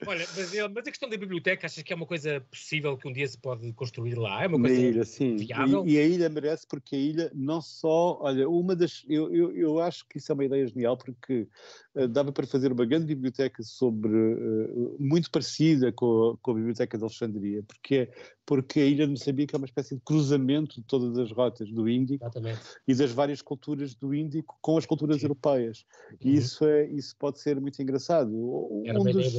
Olha, 0.06 0.28
mas, 0.36 0.52
mas, 0.54 0.88
a 0.88 0.92
questão 0.92 1.10
da 1.10 1.18
biblioteca, 1.18 1.47
achas 1.52 1.84
que 1.84 1.94
é 1.94 1.96
uma 1.96 2.06
coisa 2.06 2.42
possível 2.50 2.98
que 2.98 3.08
um 3.08 3.14
dia 3.14 3.28
se 3.28 3.38
pode 3.38 3.72
construir 3.74 4.16
lá? 4.16 4.44
É 4.44 4.48
uma 4.48 4.60
coisa 4.60 4.80
ilha, 4.80 5.06
sim. 5.06 5.36
viável? 5.36 5.86
E, 5.86 5.94
e, 5.94 6.00
a 6.00 6.04
ilha 6.04 6.30
merece, 6.30 6.66
porque 6.68 6.96
a 6.96 7.00
ilha 7.00 7.32
não 7.34 7.62
só. 7.62 8.20
Olha, 8.22 8.50
uma 8.50 8.76
das. 8.76 9.06
Eu, 9.08 9.34
eu, 9.34 9.56
eu 9.56 9.80
acho 9.80 10.06
que 10.08 10.18
isso 10.18 10.32
é 10.32 10.36
uma 10.36 10.46
ideia 10.46 10.68
genial, 10.68 10.98
porque 10.98 11.48
uh, 11.96 12.08
dava 12.08 12.32
para 12.32 12.48
fazer 12.48 12.72
uma 12.72 12.86
grande 12.86 13.06
biblioteca 13.06 13.62
sobre. 13.64 14.12
Uh, 14.12 14.96
muito 15.00 15.32
parecida 15.32 15.92
com 15.92 16.32
a, 16.32 16.38
com 16.38 16.52
a 16.52 16.56
Biblioteca 16.56 16.98
de 16.98 17.04
Alexandria, 17.04 17.64
porque 17.64 17.96
é 17.96 18.12
porque 18.48 18.80
a 18.80 18.86
ilha 18.86 19.06
de 19.06 19.12
Moçambique 19.12 19.54
é 19.54 19.58
uma 19.58 19.66
espécie 19.66 19.94
de 19.94 20.02
cruzamento 20.02 20.80
de 20.80 20.88
todas 20.88 21.18
as 21.18 21.30
rotas 21.34 21.70
do 21.70 21.88
Índico 21.88 22.24
Exatamente. 22.24 22.62
e 22.88 22.96
das 22.96 23.12
várias 23.12 23.42
culturas 23.42 23.94
do 23.94 24.16
Índico 24.16 24.58
com 24.62 24.78
as 24.78 24.86
culturas 24.86 25.18
Sim. 25.18 25.26
europeias. 25.26 25.86
E 26.22 26.30
uhum. 26.30 26.36
isso, 26.36 26.66
é, 26.66 26.88
isso 26.88 27.14
pode 27.18 27.42
ser 27.42 27.60
muito 27.60 27.82
engraçado. 27.82 28.32
Um 28.34 29.04
dos, 29.12 29.34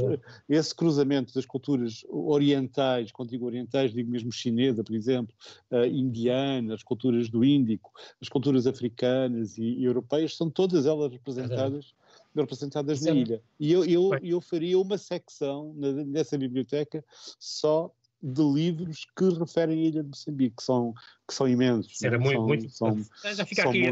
esse 0.46 0.74
cruzamento 0.74 1.32
das 1.32 1.46
culturas 1.46 2.04
orientais, 2.10 3.10
quando 3.10 3.30
digo 3.30 3.46
orientais, 3.46 3.94
digo 3.94 4.10
mesmo 4.10 4.30
chinesa, 4.30 4.84
por 4.84 4.94
exemplo, 4.94 5.34
uh, 5.70 5.86
indiana, 5.86 6.74
as 6.74 6.82
culturas 6.82 7.30
do 7.30 7.42
Índico, 7.42 7.90
as 8.20 8.28
culturas 8.28 8.66
africanas 8.66 9.56
e, 9.56 9.62
e 9.62 9.84
europeias, 9.84 10.36
são 10.36 10.50
todas 10.50 10.84
elas 10.84 11.10
representadas, 11.10 11.94
representadas 12.36 13.00
na 13.00 13.12
ilha. 13.12 13.42
E 13.58 13.72
eu, 13.72 13.86
eu, 13.86 14.10
eu 14.22 14.40
faria 14.42 14.78
uma 14.78 14.98
secção 14.98 15.72
nessa 15.74 16.36
biblioteca 16.36 17.02
só 17.38 17.90
de 18.22 18.42
livros 18.42 19.06
que 19.16 19.28
referem 19.38 19.78
a 19.78 19.88
Ilha 19.88 20.02
de 20.02 20.08
Moçambique, 20.08 20.56
que 20.56 20.62
são, 20.62 20.92
que 21.26 21.34
são 21.34 21.48
imensos. 21.48 22.02
Era 22.02 22.18
né? 22.18 22.24
muito, 22.24 22.68
são, 22.70 22.88
muito. 22.94 23.08
São, 23.16 23.34
Já 23.34 23.46
fica 23.46 23.68
aqui, 23.68 23.84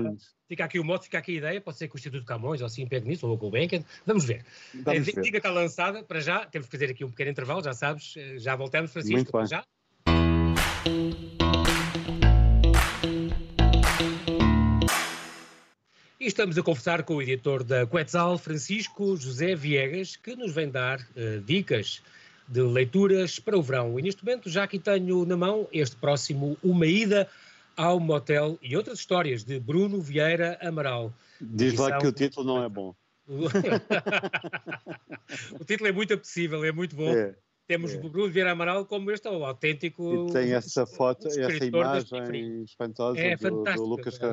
fica 0.49 0.65
aqui 0.65 0.79
o 0.79 0.85
modo, 0.85 1.03
fica 1.05 1.19
aqui 1.19 1.33
a 1.33 1.35
ideia, 1.37 1.61
pode 1.61 1.77
ser 1.79 1.89
com 1.89 1.97
o 1.97 1.99
Instituto 1.99 2.25
Camões 2.25 2.61
ou 2.61 2.67
assim, 2.67 2.87
pegue 2.87 3.07
nisso, 3.09 3.27
ou 3.27 3.39
com 3.39 3.47
o 3.49 3.51
Benken. 3.51 3.85
Vamos 4.05 4.25
ver. 4.25 4.45
Vamos 4.75 5.09
Eh, 5.09 5.13
ver. 5.13 5.23
Diga 5.23 5.37
está 5.39 5.51
lançada, 5.51 6.03
para 6.03 6.21
já, 6.21 6.45
temos 6.47 6.67
que 6.69 6.77
fazer 6.77 6.91
aqui 6.91 7.05
um 7.05 7.11
pequeno 7.11 7.31
intervalo, 7.31 7.63
já 7.63 7.73
sabes, 7.73 8.15
eh, 8.17 8.39
já 8.39 8.57
voltamos, 8.57 8.93
Francisco, 8.93 9.17
Muito 9.17 9.33
bem. 9.33 9.47
já. 9.47 9.65
E 16.19 16.27
estamos 16.27 16.57
a 16.59 16.63
conversar 16.63 17.03
com 17.03 17.17
o 17.17 17.23
editor 17.23 17.63
da 17.63 17.87
Quetzal, 17.87 18.39
Francisco 18.39 19.17
José 19.17 19.55
Viegas, 19.55 20.17
que 20.17 20.35
nos 20.35 20.53
vem 20.53 20.71
dar 20.71 20.99
eh, 21.15 21.41
dicas 21.45 22.03
de 22.49 22.63
leituras 22.63 23.39
para 23.39 23.59
o 23.59 23.63
verão. 23.63 23.99
E 23.99 24.03
neste 24.03 24.25
momento 24.25 24.49
já 24.49 24.65
aqui 24.65 24.79
tenho 24.79 25.25
na 25.25 25.37
mão 25.37 25.69
este 25.73 25.97
próximo 25.97 26.57
Uma 26.63 26.87
Ida 26.87 27.29
ao 27.77 28.01
Motel 28.01 28.59
e 28.63 28.77
outras 28.77 28.99
histórias 28.99 29.45
de 29.45 29.59
Bruno 29.61 30.01
Vieira 30.01 30.59
Amaral. 30.63 31.13
Diz 31.41 31.75
lá 31.75 31.99
que 31.99 32.07
o 32.07 32.13
título 32.13 32.47
não 32.47 32.63
é 32.63 32.69
bom. 32.69 32.95
o 35.59 35.65
título 35.65 35.89
é 35.89 35.93
muito 35.93 36.15
apetecível, 36.15 36.65
é 36.65 36.73
muito 36.73 36.95
bom. 36.95 37.13
É. 37.13 37.35
Temos 37.67 37.93
é. 37.93 37.99
o 37.99 38.09
Bruno 38.09 38.31
Vieira 38.31 38.53
Amaral 38.53 38.87
como 38.87 39.11
este 39.11 39.27
é 39.27 39.31
o 39.31 39.45
autêntico. 39.45 40.29
E 40.29 40.33
tem 40.33 40.53
essa 40.53 40.87
foto, 40.87 41.27
essa 41.27 41.65
imagem 41.65 42.63
espantosa 42.63 43.19
É 43.19 43.37
do, 43.37 43.65
do 43.65 43.85
Lucas 43.85 44.19
é. 44.21 44.33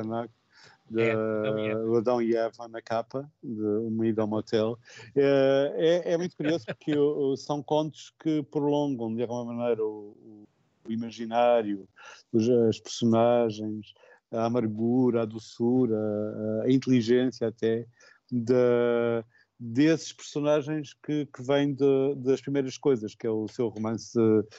De 0.90 1.00
É, 1.02 1.12
Adão 1.12 1.58
e 1.58 1.68
Eva. 1.68 1.84
o 1.84 1.96
Adão 1.96 2.22
e 2.22 2.36
Eva 2.36 2.68
na 2.68 2.82
capa, 2.82 3.30
de 3.42 3.62
uma 3.62 4.06
ida 4.06 4.22
ao 4.22 4.28
motel. 4.28 4.78
É, 5.16 6.02
é, 6.06 6.12
é 6.12 6.18
muito 6.18 6.36
curioso 6.36 6.66
porque 6.66 6.94
são 7.38 7.62
contos 7.62 8.12
que 8.22 8.42
prolongam 8.44 9.14
de 9.14 9.22
alguma 9.22 9.46
maneira 9.54 9.82
o, 9.84 9.88
o- 10.20 10.48
o 10.86 10.92
imaginário, 10.92 11.88
os, 12.30 12.46
as 12.48 12.78
personagens, 12.78 13.94
a 14.30 14.44
amargura, 14.44 15.22
a 15.22 15.24
doçura, 15.24 15.96
a, 15.96 16.64
a 16.66 16.70
inteligência 16.70 17.48
até 17.48 17.86
da 18.30 19.24
desses 19.66 20.12
personagens 20.12 20.92
que, 21.02 21.24
que 21.26 21.42
vêm 21.42 21.74
de- 21.74 22.14
das 22.16 22.40
primeiras 22.42 22.76
coisas, 22.76 23.14
que 23.14 23.26
é 23.26 23.30
o 23.30 23.48
seu 23.48 23.68
romance 23.68 24.12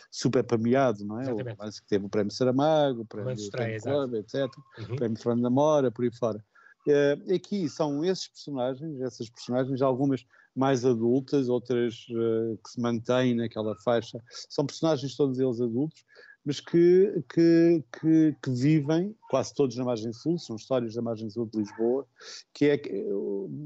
super 0.10 0.44
premiado, 0.44 1.06
não 1.06 1.20
é? 1.20 1.24
Exatamente. 1.24 1.54
O 1.54 1.58
romance 1.60 1.82
que 1.82 1.88
teve 1.88 2.06
o 2.06 2.10
Prémio 2.10 2.32
Saramago, 2.34 3.02
o 3.02 3.06
Prémio, 3.06 3.34
estreia, 3.34 3.80
Club, 3.80 4.16
etc. 4.16 4.50
Uhum. 4.80 4.96
Prémio 4.96 5.22
Fernando 5.22 5.52
Mora, 5.52 5.92
por 5.92 6.04
aí 6.04 6.12
fora. 6.12 6.44
Eh, 6.88 7.18
aqui 7.36 7.70
são 7.70 8.04
esses 8.04 8.28
personagens, 8.28 9.00
essas 9.02 9.30
personagens, 9.30 9.82
algumas 9.82 10.26
mais 10.56 10.86
adultas, 10.86 11.50
outras 11.50 12.06
eh, 12.10 12.58
que 12.64 12.70
se 12.72 12.82
mantêm 12.82 13.36
naquela 13.36 13.76
faixa. 13.84 14.20
São 14.50 14.66
personagens 14.66 15.16
todos 15.16 15.40
eles 15.40 15.62
adultos, 15.62 16.04
mas 16.46 16.60
que, 16.60 17.24
que, 17.34 17.84
que, 18.00 18.36
que 18.42 18.52
vivem, 18.52 19.16
quase 19.30 19.54
todos 19.54 19.76
na 19.76 19.84
margem 19.84 20.14
sul, 20.14 20.38
são 20.38 20.56
histórias 20.56 20.94
da 20.94 21.02
margem 21.02 21.30
sul 21.30 21.48
de 21.48 21.58
Lisboa, 21.58 22.08
que 22.54 22.66
é 22.66 22.82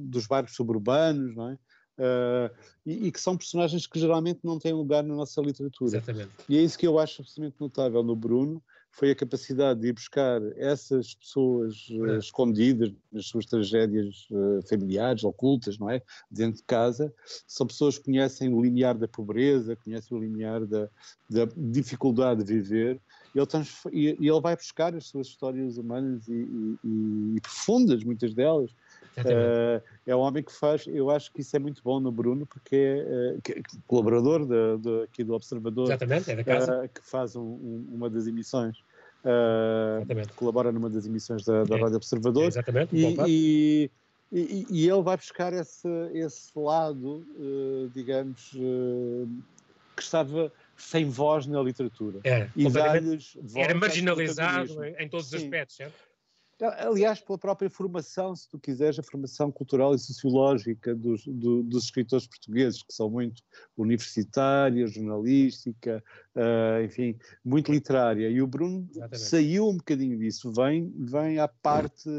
dos 0.07 0.25
bairros 0.27 0.55
suburbanos, 0.55 1.35
não 1.35 1.49
é? 1.49 1.57
Eh, 1.99 2.51
e, 2.85 3.07
e 3.07 3.11
que 3.11 3.19
são 3.19 3.35
personagens 3.35 3.85
que 3.85 3.99
geralmente 3.99 4.39
não 4.41 4.57
têm 4.57 4.71
lugar 4.71 5.03
na 5.03 5.13
nossa 5.13 5.41
literatura. 5.41 5.97
Exatamente. 5.97 6.31
E 6.47 6.57
é 6.57 6.61
isso 6.61 6.79
que 6.79 6.87
eu 6.87 6.97
acho 6.97 7.21
absolutamente 7.21 7.59
notável 7.59 8.01
no 8.01 8.15
Bruno, 8.15 8.63
foi 8.91 9.11
a 9.11 9.15
capacidade 9.15 9.79
de 9.79 9.87
ir 9.87 9.93
buscar 9.93 10.41
essas 10.57 11.13
pessoas 11.15 11.87
eh, 11.89 12.15
É. 12.15 12.17
escondidas 12.17 12.91
nas 13.11 13.27
suas 13.27 13.45
tragédias 13.45 14.27
eh, 14.31 14.67
familiares, 14.67 15.23
ocultas, 15.23 15.77
não 15.77 15.89
é? 15.89 16.01
Dentro 16.29 16.57
de 16.57 16.65
casa. 16.65 17.13
São 17.47 17.67
pessoas 17.67 17.97
que 17.97 18.05
conhecem 18.05 18.53
o 18.53 18.61
limiar 18.61 18.97
da 18.97 19.07
pobreza, 19.07 19.75
conhecem 19.75 20.17
o 20.17 20.21
limiar 20.21 20.65
da, 20.65 20.89
da 21.29 21.45
dificuldade 21.55 22.43
de 22.43 22.53
viver. 22.53 23.01
Ele 23.35 23.45
e, 23.93 24.07
ele 24.07 24.41
vai 24.41 24.55
buscar 24.55 24.95
as 24.95 25.05
suas 25.07 25.27
histórias 25.27 25.77
humanas 25.77 26.27
e- 26.27 26.77
e- 26.83 27.35
e 27.37 27.41
profundas, 27.41 28.03
muitas 28.03 28.33
delas, 28.33 28.71
Eh, 29.17 29.81
é 30.07 30.15
um 30.15 30.19
homem 30.19 30.43
que 30.43 30.51
faz, 30.51 30.85
eu 30.87 31.09
acho 31.09 31.31
que 31.33 31.41
isso 31.41 31.55
é 31.55 31.59
muito 31.59 31.81
bom 31.83 31.99
no 31.99 32.11
Bruno, 32.11 32.45
porque 32.45 32.75
é 32.75 33.35
eh, 33.35 33.39
que- 33.43 33.61
colaborador 33.87 34.45
da- 34.45 34.77
da- 34.77 35.03
aqui 35.03 35.23
do 35.23 35.33
Observador, 35.33 35.85
Exatamente, 35.87 36.31
é 36.31 36.35
da 36.35 36.43
casa. 36.43 36.85
eh, 36.85 36.87
que 36.87 37.01
faz 37.09 37.35
um- 37.35 37.41
um- 37.41 37.87
uma 37.91 38.09
das 38.09 38.27
emissões, 38.27 38.77
Exatamente. 39.97 40.33
colabora 40.33 40.71
numa 40.71 40.89
das 40.89 41.05
emissões 41.05 41.43
da, 41.43 41.63
da 41.63 41.77
É. 41.77 41.81
Rádio 41.81 41.97
Observador, 41.97 42.45
Exatamente. 42.47 42.95
e, 42.95 43.15
e, 43.27 43.91
e- 44.31 44.65
e 44.69 44.89
ele 44.89 45.01
vai 45.01 45.17
buscar 45.17 45.51
esse, 45.53 45.87
esse 46.13 46.51
lado, 46.57 47.25
digamos, 47.93 48.51
que 48.51 50.01
estava 50.03 50.51
sem 50.77 51.09
voz 51.09 51.45
na 51.45 51.61
literatura. 51.61 52.19
Era, 52.23 52.49
E 52.55 52.65
era 53.59 53.75
marginalizado 53.75 54.85
em 54.97 55.09
todos 55.09 55.25
os 55.25 55.31
Sim. 55.31 55.45
aspectos, 55.45 55.75
certo? 55.75 56.08
Aliás, 56.61 57.21
pela 57.21 57.37
própria 57.37 57.69
formação, 57.69 58.35
se 58.35 58.49
tu 58.49 58.59
quiseres, 58.59 58.99
a 58.99 59.03
formação 59.03 59.49
cultural 59.51 59.95
e 59.95 59.99
sociológica 59.99 60.93
dos, 60.93 61.25
do- 61.25 61.63
dos 61.63 61.85
escritores 61.85 62.27
portugueses, 62.27 62.83
que 62.83 62.93
são 62.93 63.09
muito 63.09 63.41
universitária, 63.77 64.85
jornalística, 64.87 66.03
ah, 66.35 66.81
enfim, 66.83 67.17
muito 67.45 67.71
literária. 67.71 68.29
E 68.29 68.41
o 68.41 68.47
Bruno 68.47 68.87
Exatamente. 68.91 69.19
saiu 69.19 69.69
um 69.69 69.77
bocadinho 69.77 70.17
disso, 70.19 70.51
vem, 70.51 70.91
vem 70.97 71.39
à 71.39 71.47
parte 71.47 72.09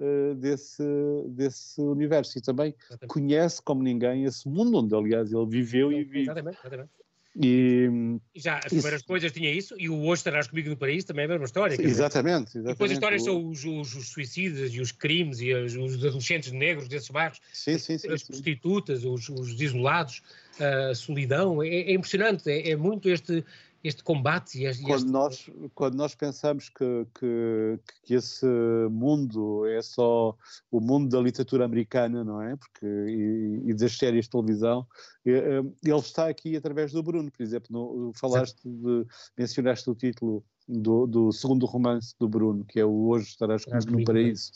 ah, 0.00 0.34
desse, 0.36 0.82
desse 1.28 1.80
universo 1.80 2.38
e 2.38 2.42
também 2.42 2.74
Exatamente. 2.88 3.06
conhece 3.06 3.62
como 3.62 3.82
ninguém 3.82 4.24
esse 4.24 4.48
mundo 4.48 4.78
onde, 4.78 4.94
aliás, 4.94 5.32
ele 5.32 5.46
viveu 5.46 5.92
e 5.92 6.02
vive. 6.02 6.22
Exatamente, 6.22 6.58
exatamente. 6.58 6.90
E, 7.38 8.18
E 8.34 8.40
já 8.40 8.56
as 8.58 8.66
Isso. 8.66 8.74
primeiras 8.76 9.02
coisas 9.02 9.30
tinha 9.32 9.52
isso, 9.52 9.74
e 9.78 9.88
o 9.90 9.98
Hoje 10.04 10.20
Estarás 10.20 10.46
Comigo 10.48 10.70
no 10.70 10.76
Paraíso 10.76 11.06
também 11.06 11.22
é 11.24 11.26
a 11.26 11.28
mesma 11.28 11.44
história. 11.44 11.76
dizer, 11.76 11.88
exatamente, 11.88 12.56
E 12.56 12.60
exatamente. 12.60 12.68
depois 12.68 12.90
as 12.90 12.96
histórias 12.96 13.22
O- 13.22 13.24
são 13.26 13.48
os, 13.48 13.64
os- 13.64 13.94
os 13.94 14.08
suicidas 14.08 14.72
e 14.72 14.80
os 14.80 14.90
crimes 14.92 15.40
e 15.40 15.52
as- 15.52 15.74
os 15.74 15.94
adolescentes 16.04 16.50
negros 16.52 16.88
desses 16.88 17.10
bairros, 17.10 17.40
Sim, 17.52 17.76
sim, 17.78 17.98
sim. 17.98 18.08
as 18.10 18.22
sim. 18.22 18.28
prostitutas, 18.28 19.04
os, 19.04 19.28
os 19.28 19.60
isolados, 19.60 20.22
a 20.58 20.94
solidão. 20.94 21.62
É, 21.62 21.68
é 21.68 21.92
impressionante, 21.92 22.48
é, 22.50 22.70
é 22.70 22.76
muito 22.76 23.08
este, 23.10 23.44
este 23.86 24.02
combate 24.02 24.58
e 24.58 24.66
este, 24.66 24.82
quando 24.82 25.10
nós, 25.10 25.50
quando 25.74 25.94
nós 25.94 26.14
pensamos 26.14 26.68
que, 26.68 27.06
que, 27.18 27.78
que 28.04 28.14
esse 28.14 28.46
mundo 28.90 29.66
é 29.66 29.80
só 29.82 30.36
o 30.70 30.80
mundo 30.80 31.08
da 31.08 31.20
literatura 31.20 31.64
americana, 31.64 32.22
não 32.24 32.40
é? 32.42 32.56
Porque, 32.56 32.86
e, 32.86 33.70
e 33.70 33.74
das 33.74 33.96
séries 33.96 34.24
de 34.26 34.30
televisão, 34.30 34.86
eh, 35.24 35.60
ele 35.84 35.98
está 35.98 36.28
aqui 36.28 36.56
através 36.56 36.92
do 36.92 37.02
Bruno, 37.02 37.30
por 37.30 37.42
exemplo, 37.42 37.68
no, 37.70 38.12
falaste 38.14 38.60
de, 38.64 39.06
mencionaste 39.38 39.88
o 39.90 39.94
título 39.94 40.44
do, 40.68 41.06
do 41.06 41.32
segundo 41.32 41.64
romance 41.66 42.14
do 42.18 42.28
Bruno, 42.28 42.64
que 42.64 42.80
é 42.80 42.84
o 42.84 43.08
Hoje 43.08 43.28
Estarás 43.28 43.64
Comigo 43.64 43.90
no 43.92 43.98
no 43.98 44.04
Paraíso, 44.04 44.52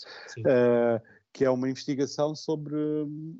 eh, 0.46 1.00
que 1.32 1.44
é 1.44 1.50
uma 1.50 1.70
investigação 1.70 2.34
sobre 2.34 2.74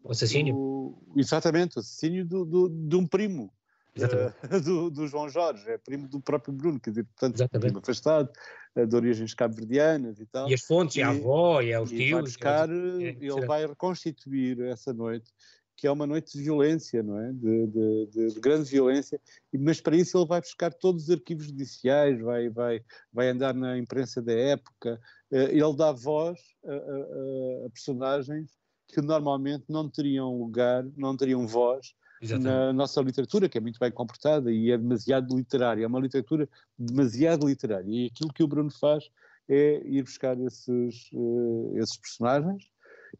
O 0.02 0.10
assassínio. 0.10 0.54
o- 0.56 1.02
exatamente, 1.16 1.76
o 1.76 1.80
assassínio 1.80 2.24
do, 2.24 2.44
do- 2.44 2.68
de 2.68 2.96
um 2.96 3.06
primo 3.06 3.52
Eh, 3.96 4.32
do, 4.64 4.90
do 4.90 5.06
João 5.06 5.28
Jorge, 5.28 5.68
é 5.70 5.78
primo 5.78 6.08
do 6.08 6.20
próprio 6.20 6.52
Bruno, 6.54 6.78
quer 6.80 6.90
dizer, 6.90 7.04
portanto, 7.04 7.34
Exatamente. 7.36 7.78
afastado, 7.78 8.30
eh, 8.76 8.86
de 8.86 8.96
origens 8.96 9.34
cabo-verdianas 9.34 10.20
e 10.20 10.26
tal. 10.26 10.48
E 10.48 10.54
as 10.54 10.62
fontes, 10.62 10.96
e 10.96 11.02
a 11.02 11.12
E- 11.12 11.18
avó, 11.18 11.60
e 11.60 11.74
aos 11.74 11.90
E 11.90 11.96
tios. 11.96 12.10
vai 12.10 12.22
buscar, 12.22 12.70
é 12.70 12.72
eh, 12.72 13.16
ele 13.20 13.46
vai 13.46 13.66
reconstituir 13.66 14.60
essa 14.62 14.92
noite, 14.92 15.30
que 15.76 15.86
é 15.86 15.90
uma 15.90 16.06
noite 16.06 16.36
de 16.36 16.44
violência, 16.44 17.02
não 17.02 17.18
é? 17.18 17.32
De, 17.32 17.66
de- 17.66 18.06
de- 18.12 18.34
de 18.34 18.40
grande 18.40 18.68
violência, 18.70 19.20
mas 19.58 19.80
para 19.80 19.96
isso 19.96 20.16
ele 20.18 20.26
vai 20.26 20.40
buscar 20.40 20.72
todos 20.74 21.04
os 21.04 21.10
arquivos 21.10 21.46
judiciais, 21.46 22.20
vai, 22.20 22.48
vai, 22.50 22.82
vai 23.12 23.30
andar 23.30 23.54
na 23.54 23.78
imprensa 23.78 24.20
da 24.20 24.32
época, 24.32 25.00
ele 25.30 25.76
dá 25.76 25.90
voz 25.90 26.38
a, 26.64 26.70
a- 26.70 26.74
a- 26.74 27.66
a 27.66 27.70
personagens 27.70 28.50
que 28.88 29.00
normalmente 29.00 29.64
não 29.68 29.88
teriam 29.88 30.36
lugar, 30.38 30.84
não 30.96 31.16
teriam 31.16 31.46
voz 31.46 31.94
Exatamente. 32.20 32.44
na 32.48 32.72
nossa 32.72 33.00
literatura, 33.00 33.48
que 33.48 33.56
é 33.56 33.60
muito 33.60 33.80
bem 33.80 33.90
comportada 33.90 34.52
e 34.52 34.70
é 34.70 34.76
demasiado 34.76 35.34
literária, 35.34 35.84
é 35.84 35.86
uma 35.86 36.00
literatura 36.00 36.48
demasiado 36.78 37.48
literária. 37.48 37.88
E 37.88 38.06
aquilo 38.06 38.32
que 38.32 38.42
o 38.42 38.48
Bruno 38.48 38.70
faz 38.70 39.10
é 39.48 39.82
ir 39.84 40.02
buscar 40.02 40.38
esses, 40.40 41.10
eh, 41.14 41.78
esses 41.78 41.96
personagens 41.96 42.70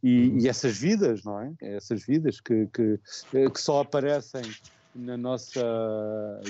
e, 0.03 0.43
e 0.43 0.49
essas 0.49 0.77
vidas, 0.79 1.25
não 1.25 1.41
é? 1.41 1.53
Essas 1.61 2.05
vidas 2.05 2.41
que, 2.41 2.67
que, 2.69 3.01
eh, 3.35 3.51
que 3.51 3.61
só 3.61 3.81
aparecem 3.81 4.43
na 4.95 5.17
nossa 5.17 5.61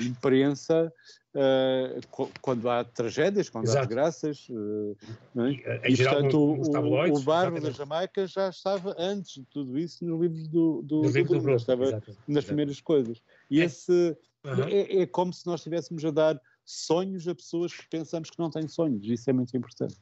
imprensa 0.05 0.93
eh, 1.35 2.01
quando 2.41 2.69
há 2.69 2.85
tragédias, 2.85 3.49
quando 3.49 3.67
há 3.69 3.71
Exato. 3.73 3.87
desgraças. 3.87 4.47
eh, 4.51 4.97
não 5.35 5.47
é? 5.47 5.53
E, 5.53 5.93
E, 5.93 5.95
geral, 5.95 6.15
portanto, 6.15 6.39
o, 6.39 6.61
o, 6.61 6.71
tabloides, 6.71 7.21
o 7.21 7.25
Barro 7.25 7.61
da. 7.61 7.71
Jamaica 7.71 8.27
já 8.27 8.49
estava 8.49 8.95
antes 8.99 9.35
de 9.35 9.45
tudo 9.47 9.79
isso 9.79 10.05
nos 10.05 10.21
livros 10.21 10.49
do, 10.49 10.83
do, 10.83 11.03
do 11.03 11.09
livros 11.09 11.15
do 11.23 11.25
Bruno, 11.29 11.43
Bruno. 11.43 11.57
estava 11.57 11.83
exatamente. 11.85 12.19
nas 12.27 12.37
Exato. 12.37 12.47
primeiras 12.47 12.81
coisas. 12.81 13.23
E 13.51 13.61
É. 13.61 13.65
esse, 13.65 14.17
Uhum. 14.43 14.65
É, 14.69 15.03
é 15.03 15.07
como 15.07 15.35
se 15.35 15.47
nós 15.47 15.61
estivéssemos 15.61 16.03
a 16.03 16.11
dar 16.11 16.41
sonhos 16.65 17.29
a 17.29 17.35
pessoas 17.35 17.75
que 17.75 17.87
pensamos 17.91 18.31
que 18.31 18.39
não 18.39 18.49
têm 18.51 18.67
sonhos. 18.69 19.07
Isso 19.07 19.29
é 19.29 19.35
muito 19.35 19.55
importante. 19.55 19.97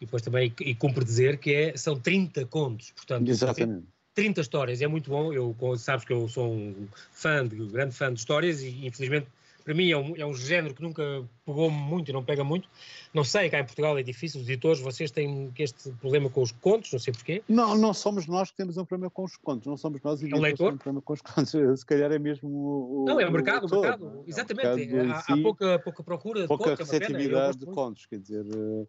E 0.00 0.04
depois 0.04 0.20
também, 0.20 0.52
e 0.60 0.74
cumpre 0.74 1.04
dizer 1.04 1.38
que 1.38 1.54
é, 1.54 1.76
são 1.76 1.98
30 2.00 2.44
contos, 2.46 2.90
portanto, 2.90 3.28
Exatamente. 3.28 3.86
30 4.12 4.40
histórias, 4.40 4.82
é 4.82 4.88
muito 4.88 5.10
bom. 5.10 5.32
Eu, 5.32 5.54
sabes 5.78 6.04
que 6.04 6.12
eu 6.12 6.28
sou 6.28 6.52
um 6.52 6.88
fã, 7.12 7.46
de, 7.46 7.54
grande 7.66 7.94
fã 7.94 8.12
de 8.12 8.18
histórias 8.18 8.62
e 8.62 8.84
infelizmente 8.84 9.28
para 9.64 9.74
mim 9.74 9.90
é 9.90 9.96
um, 9.96 10.14
é 10.16 10.26
um 10.26 10.34
género 10.34 10.74
que 10.74 10.82
nunca 10.82 11.02
pegou 11.44 11.70
muito 11.70 12.10
e 12.10 12.12
não 12.12 12.24
pega 12.24 12.42
muito. 12.42 12.68
Não 13.12 13.22
sei, 13.22 13.50
cá 13.50 13.60
em 13.60 13.64
Portugal 13.64 13.98
é 13.98 14.02
difícil, 14.02 14.40
os 14.40 14.48
editores, 14.48 14.80
vocês 14.80 15.10
têm 15.10 15.52
este 15.58 15.90
problema 15.92 16.30
com 16.30 16.42
os 16.42 16.52
contos, 16.52 16.92
não 16.92 16.98
sei 16.98 17.12
porquê. 17.12 17.42
Não, 17.48 17.76
não 17.76 17.92
somos 17.92 18.26
nós 18.26 18.50
que 18.50 18.56
temos 18.56 18.76
um 18.76 18.84
problema 18.84 19.10
com 19.10 19.24
os 19.24 19.36
contos, 19.36 19.66
não 19.66 19.76
somos 19.76 20.00
nós 20.02 20.22
editores 20.22 20.34
é 20.34 20.40
um 20.40 20.42
leitor? 20.42 20.56
que 20.56 20.62
temos 20.62 20.74
um 20.74 20.78
problema 20.78 21.02
com 21.02 21.12
os 21.12 21.20
contos, 21.20 21.52
se 21.80 21.86
calhar 21.86 22.10
é 22.10 22.18
mesmo 22.18 22.48
o... 22.48 23.04
Não, 23.06 23.20
é 23.20 23.28
o 23.28 23.32
mercado, 23.32 23.66
o 23.66 23.80
mercado, 23.80 24.24
exatamente, 24.26 24.66
é 24.66 24.86
mercado 24.86 25.12
há, 25.12 25.20
si, 25.20 25.32
há, 25.32 25.42
pouca, 25.42 25.78
pouca 25.78 26.02
procura 26.02 26.42
de 26.42 26.48
pouca 26.48 26.76
contos, 26.76 26.90
receptividade 26.90 27.58
de 27.58 27.66
contos, 27.66 28.06
quer 28.06 28.18
dizer... 28.18 28.44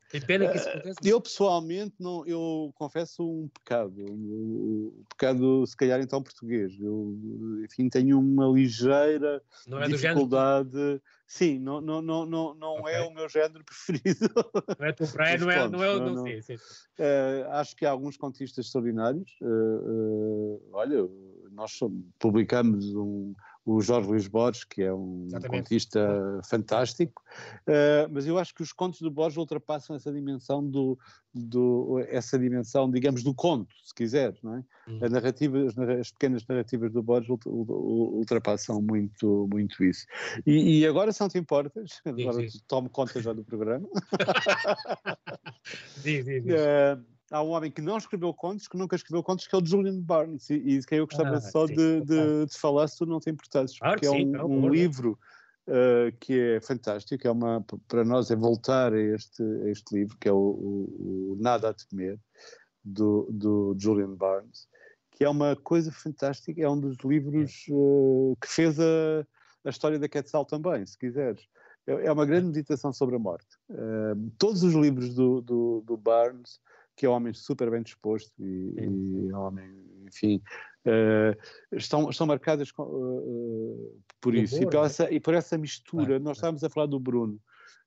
Tem 0.09 0.21
pena 0.21 0.47
que 0.50 0.57
isso 0.57 0.69
aconteça. 0.69 1.00
Eu 1.03 1.21
pessoalmente, 1.21 1.95
não, 2.00 2.25
eu 2.25 2.71
confesso 2.75 3.24
um 3.24 3.50
pecado, 3.50 3.93
um 4.09 5.03
pecado 5.09 5.65
se 5.67 5.75
calhar 5.75 6.00
então 6.00 6.21
português, 6.21 6.74
eu 6.79 7.15
enfim 7.63 7.89
tenho 7.89 8.19
uma 8.19 8.47
ligeira 8.47 9.41
é 9.67 9.88
dificuldade 9.88 11.01
Sim, 11.27 11.60
não, 11.60 11.82
não, 11.82 12.01
não, 12.01 12.25
não, 12.25 12.53
não 12.53 12.74
okay. 12.79 12.94
é 12.94 13.01
o 13.01 13.13
meu 13.13 13.27
género 13.27 13.63
preferido. 13.65 14.29
Não 14.79 14.86
é 14.86 14.91
tua 14.91 15.08
praia, 15.08 15.38
não 15.38 15.50
é, 15.50 15.67
não 15.67 15.84
é, 15.84 16.00
não, 16.00 16.13
não, 16.13 16.24
sei, 16.24 16.41
sim. 16.41 16.55
Uh, 16.55 17.50
acho 17.51 17.75
que 17.75 17.86
há 17.86 17.91
alguns 17.91 18.15
contistas 18.15 18.65
extraordinários. 18.65 19.32
Uh, 19.41 19.48
uh, 19.48 20.62
olha, 20.74 21.10
nós 21.51 21.79
publicamos 22.20 22.94
um, 22.94 23.34
o 23.65 23.81
Jorge 23.81 24.07
Luís 24.07 24.27
Borges, 24.27 24.63
que 24.63 24.84
é 24.84 24.93
um 24.93 25.25
Exatamente. 25.25 25.63
contista 25.63 26.39
fantástico, 26.48 27.24
uh, 27.67 28.07
mas 28.12 28.27
eu 28.27 28.38
acho 28.38 28.53
que 28.53 28.62
os 28.62 28.72
contos 28.72 29.01
do 29.01 29.10
Borges 29.10 29.38
ultrapassam 29.38 29.95
essa 29.95 30.13
dimensão 30.13 30.63
do, 30.63 30.98
do 31.34 32.00
essa 32.07 32.38
dimensão, 32.38 32.89
digamos, 32.89 33.24
do 33.24 33.34
conto, 33.34 33.74
se 33.84 33.93
quiseres, 33.93 34.39
não 34.43 34.57
é? 34.57 34.63
Uhum. 34.88 35.00
A 35.01 35.10
narrativa, 35.10 35.57
as, 35.65 35.77
as, 35.77 36.12
pequenas 36.12 36.45
narrativas 36.48 36.91
do 36.91 37.01
Borges 37.01 37.27
ultrapassam 37.45 38.79
muito, 38.79 39.50
muito 39.51 39.84
isso. 39.84 40.05
E, 40.45 40.81
e 40.81 40.88
agora, 40.88 41.12
se 41.12 41.22
não 41.22 41.27
te 41.27 41.39
importas, 41.39 42.01
agora 42.05 42.45
tomo 42.67 42.88
conta 42.88 43.19
já 43.19 43.34
do 43.34 43.43
programa. 43.43 43.88
diz, 46.03 46.24
diz, 46.24 46.43
diz. 46.43 46.53
Uh, 46.53 47.14
há 47.32 47.41
um 47.41 47.50
homem 47.50 47.72
que 47.72 47.82
não 47.82 47.98
escreveu 47.98 48.34
contos, 48.34 48.67
que 48.67 48.77
nunca 48.77 48.96
escreveu 48.96 49.24
contos, 49.24 49.48
que 49.48 49.55
é 49.55 49.58
o 49.58 49.65
Julian 49.65 50.00
Barnes, 50.01 50.50
e, 50.50 50.55
e 50.55 50.79
que 50.84 50.96
eu 50.96 51.05
gostava 51.05 51.38
ah, 51.38 51.41
só 51.41 51.67
sim, 51.67 51.75
de, 51.75 52.01
de, 52.01 52.46
de, 52.46 52.58
falar, 52.58 52.88
se 52.88 52.98
tu 52.98 53.05
não 53.05 53.20
te 53.20 53.29
importasses, 53.29 53.77
claro 53.77 54.00
porque 54.00 54.08
é 54.08 54.44
um, 54.44 54.65
um 54.65 54.70
livro 54.70 55.17
uh, 55.67 56.15
que 56.20 56.39
é 56.39 56.62
fantástico, 56.62 57.27
é 57.27 57.32
uma, 57.32 57.65
para 57.88 58.03
nós 58.03 58.29
é 58.29 58.36
voltar 58.36 58.94
a 58.94 59.00
este, 59.00 59.44
a 59.44 59.70
este 59.70 59.96
livro, 59.96 60.17
que 60.20 60.27
é 60.27 60.32
o, 60.32 60.38
o, 60.38 61.34
o 61.34 61.38
Nada 61.39 61.70
a 61.70 61.74
Temer, 61.74 62.20
do, 62.84 63.27
do 63.32 63.75
Julian 63.79 64.13
Barnes, 64.13 64.67
que 65.12 65.24
é 65.24 65.29
uma 65.29 65.55
coisa 65.55 65.91
fantástica, 65.91 66.62
é 66.62 66.70
um 66.70 66.79
dos 66.79 66.98
livros 67.03 67.65
uh, 67.70 68.38
que 68.39 68.48
fez 68.48 68.79
a, 68.79 69.25
a 69.65 69.70
história 69.70 69.98
da 69.98 70.08
Quetzal 70.08 70.46
também, 70.46 70.86
se 70.86 70.98
quiseres. 70.98 71.48
É, 71.88 72.08
é 72.08 72.12
uma 72.12 72.25
grande 72.25 72.48
meditação 72.48 72.91
sobre 72.94 73.15
a 73.15 73.20
morte. 73.20 73.48
Uh, 73.70 74.32
todos 74.38 74.62
os 74.62 74.74
livros 74.74 75.15
do, 75.15 75.41
do, 75.41 75.82
do 75.86 75.98
Barnes 75.98 76.60
que 76.95 77.05
é 77.05 77.09
um 77.09 77.13
homem 77.13 77.33
super 77.33 77.69
bem 77.69 77.83
disposto 77.83 78.31
e, 78.39 78.73
e 78.77 79.29
é 79.29 79.37
um 79.37 79.41
homem, 79.41 79.69
enfim, 80.07 80.41
uh, 80.85 81.75
estão, 81.75 82.09
estão 82.09 82.25
marcadas 82.25 82.71
com, 82.71 82.83
uh, 82.83 84.01
por 84.21 84.33
isso 84.33 84.61
e 84.61 84.65
por, 84.65 84.75
é? 84.75 84.85
essa, 84.85 85.11
e 85.11 85.19
por 85.19 85.33
essa 85.33 85.57
mistura. 85.57 86.05
Claro, 86.05 86.23
Nós 86.23 86.37
estávamos 86.37 86.63
a 86.63 86.69
falar 86.69 86.87
do 86.87 86.99
Bruno, 86.99 87.39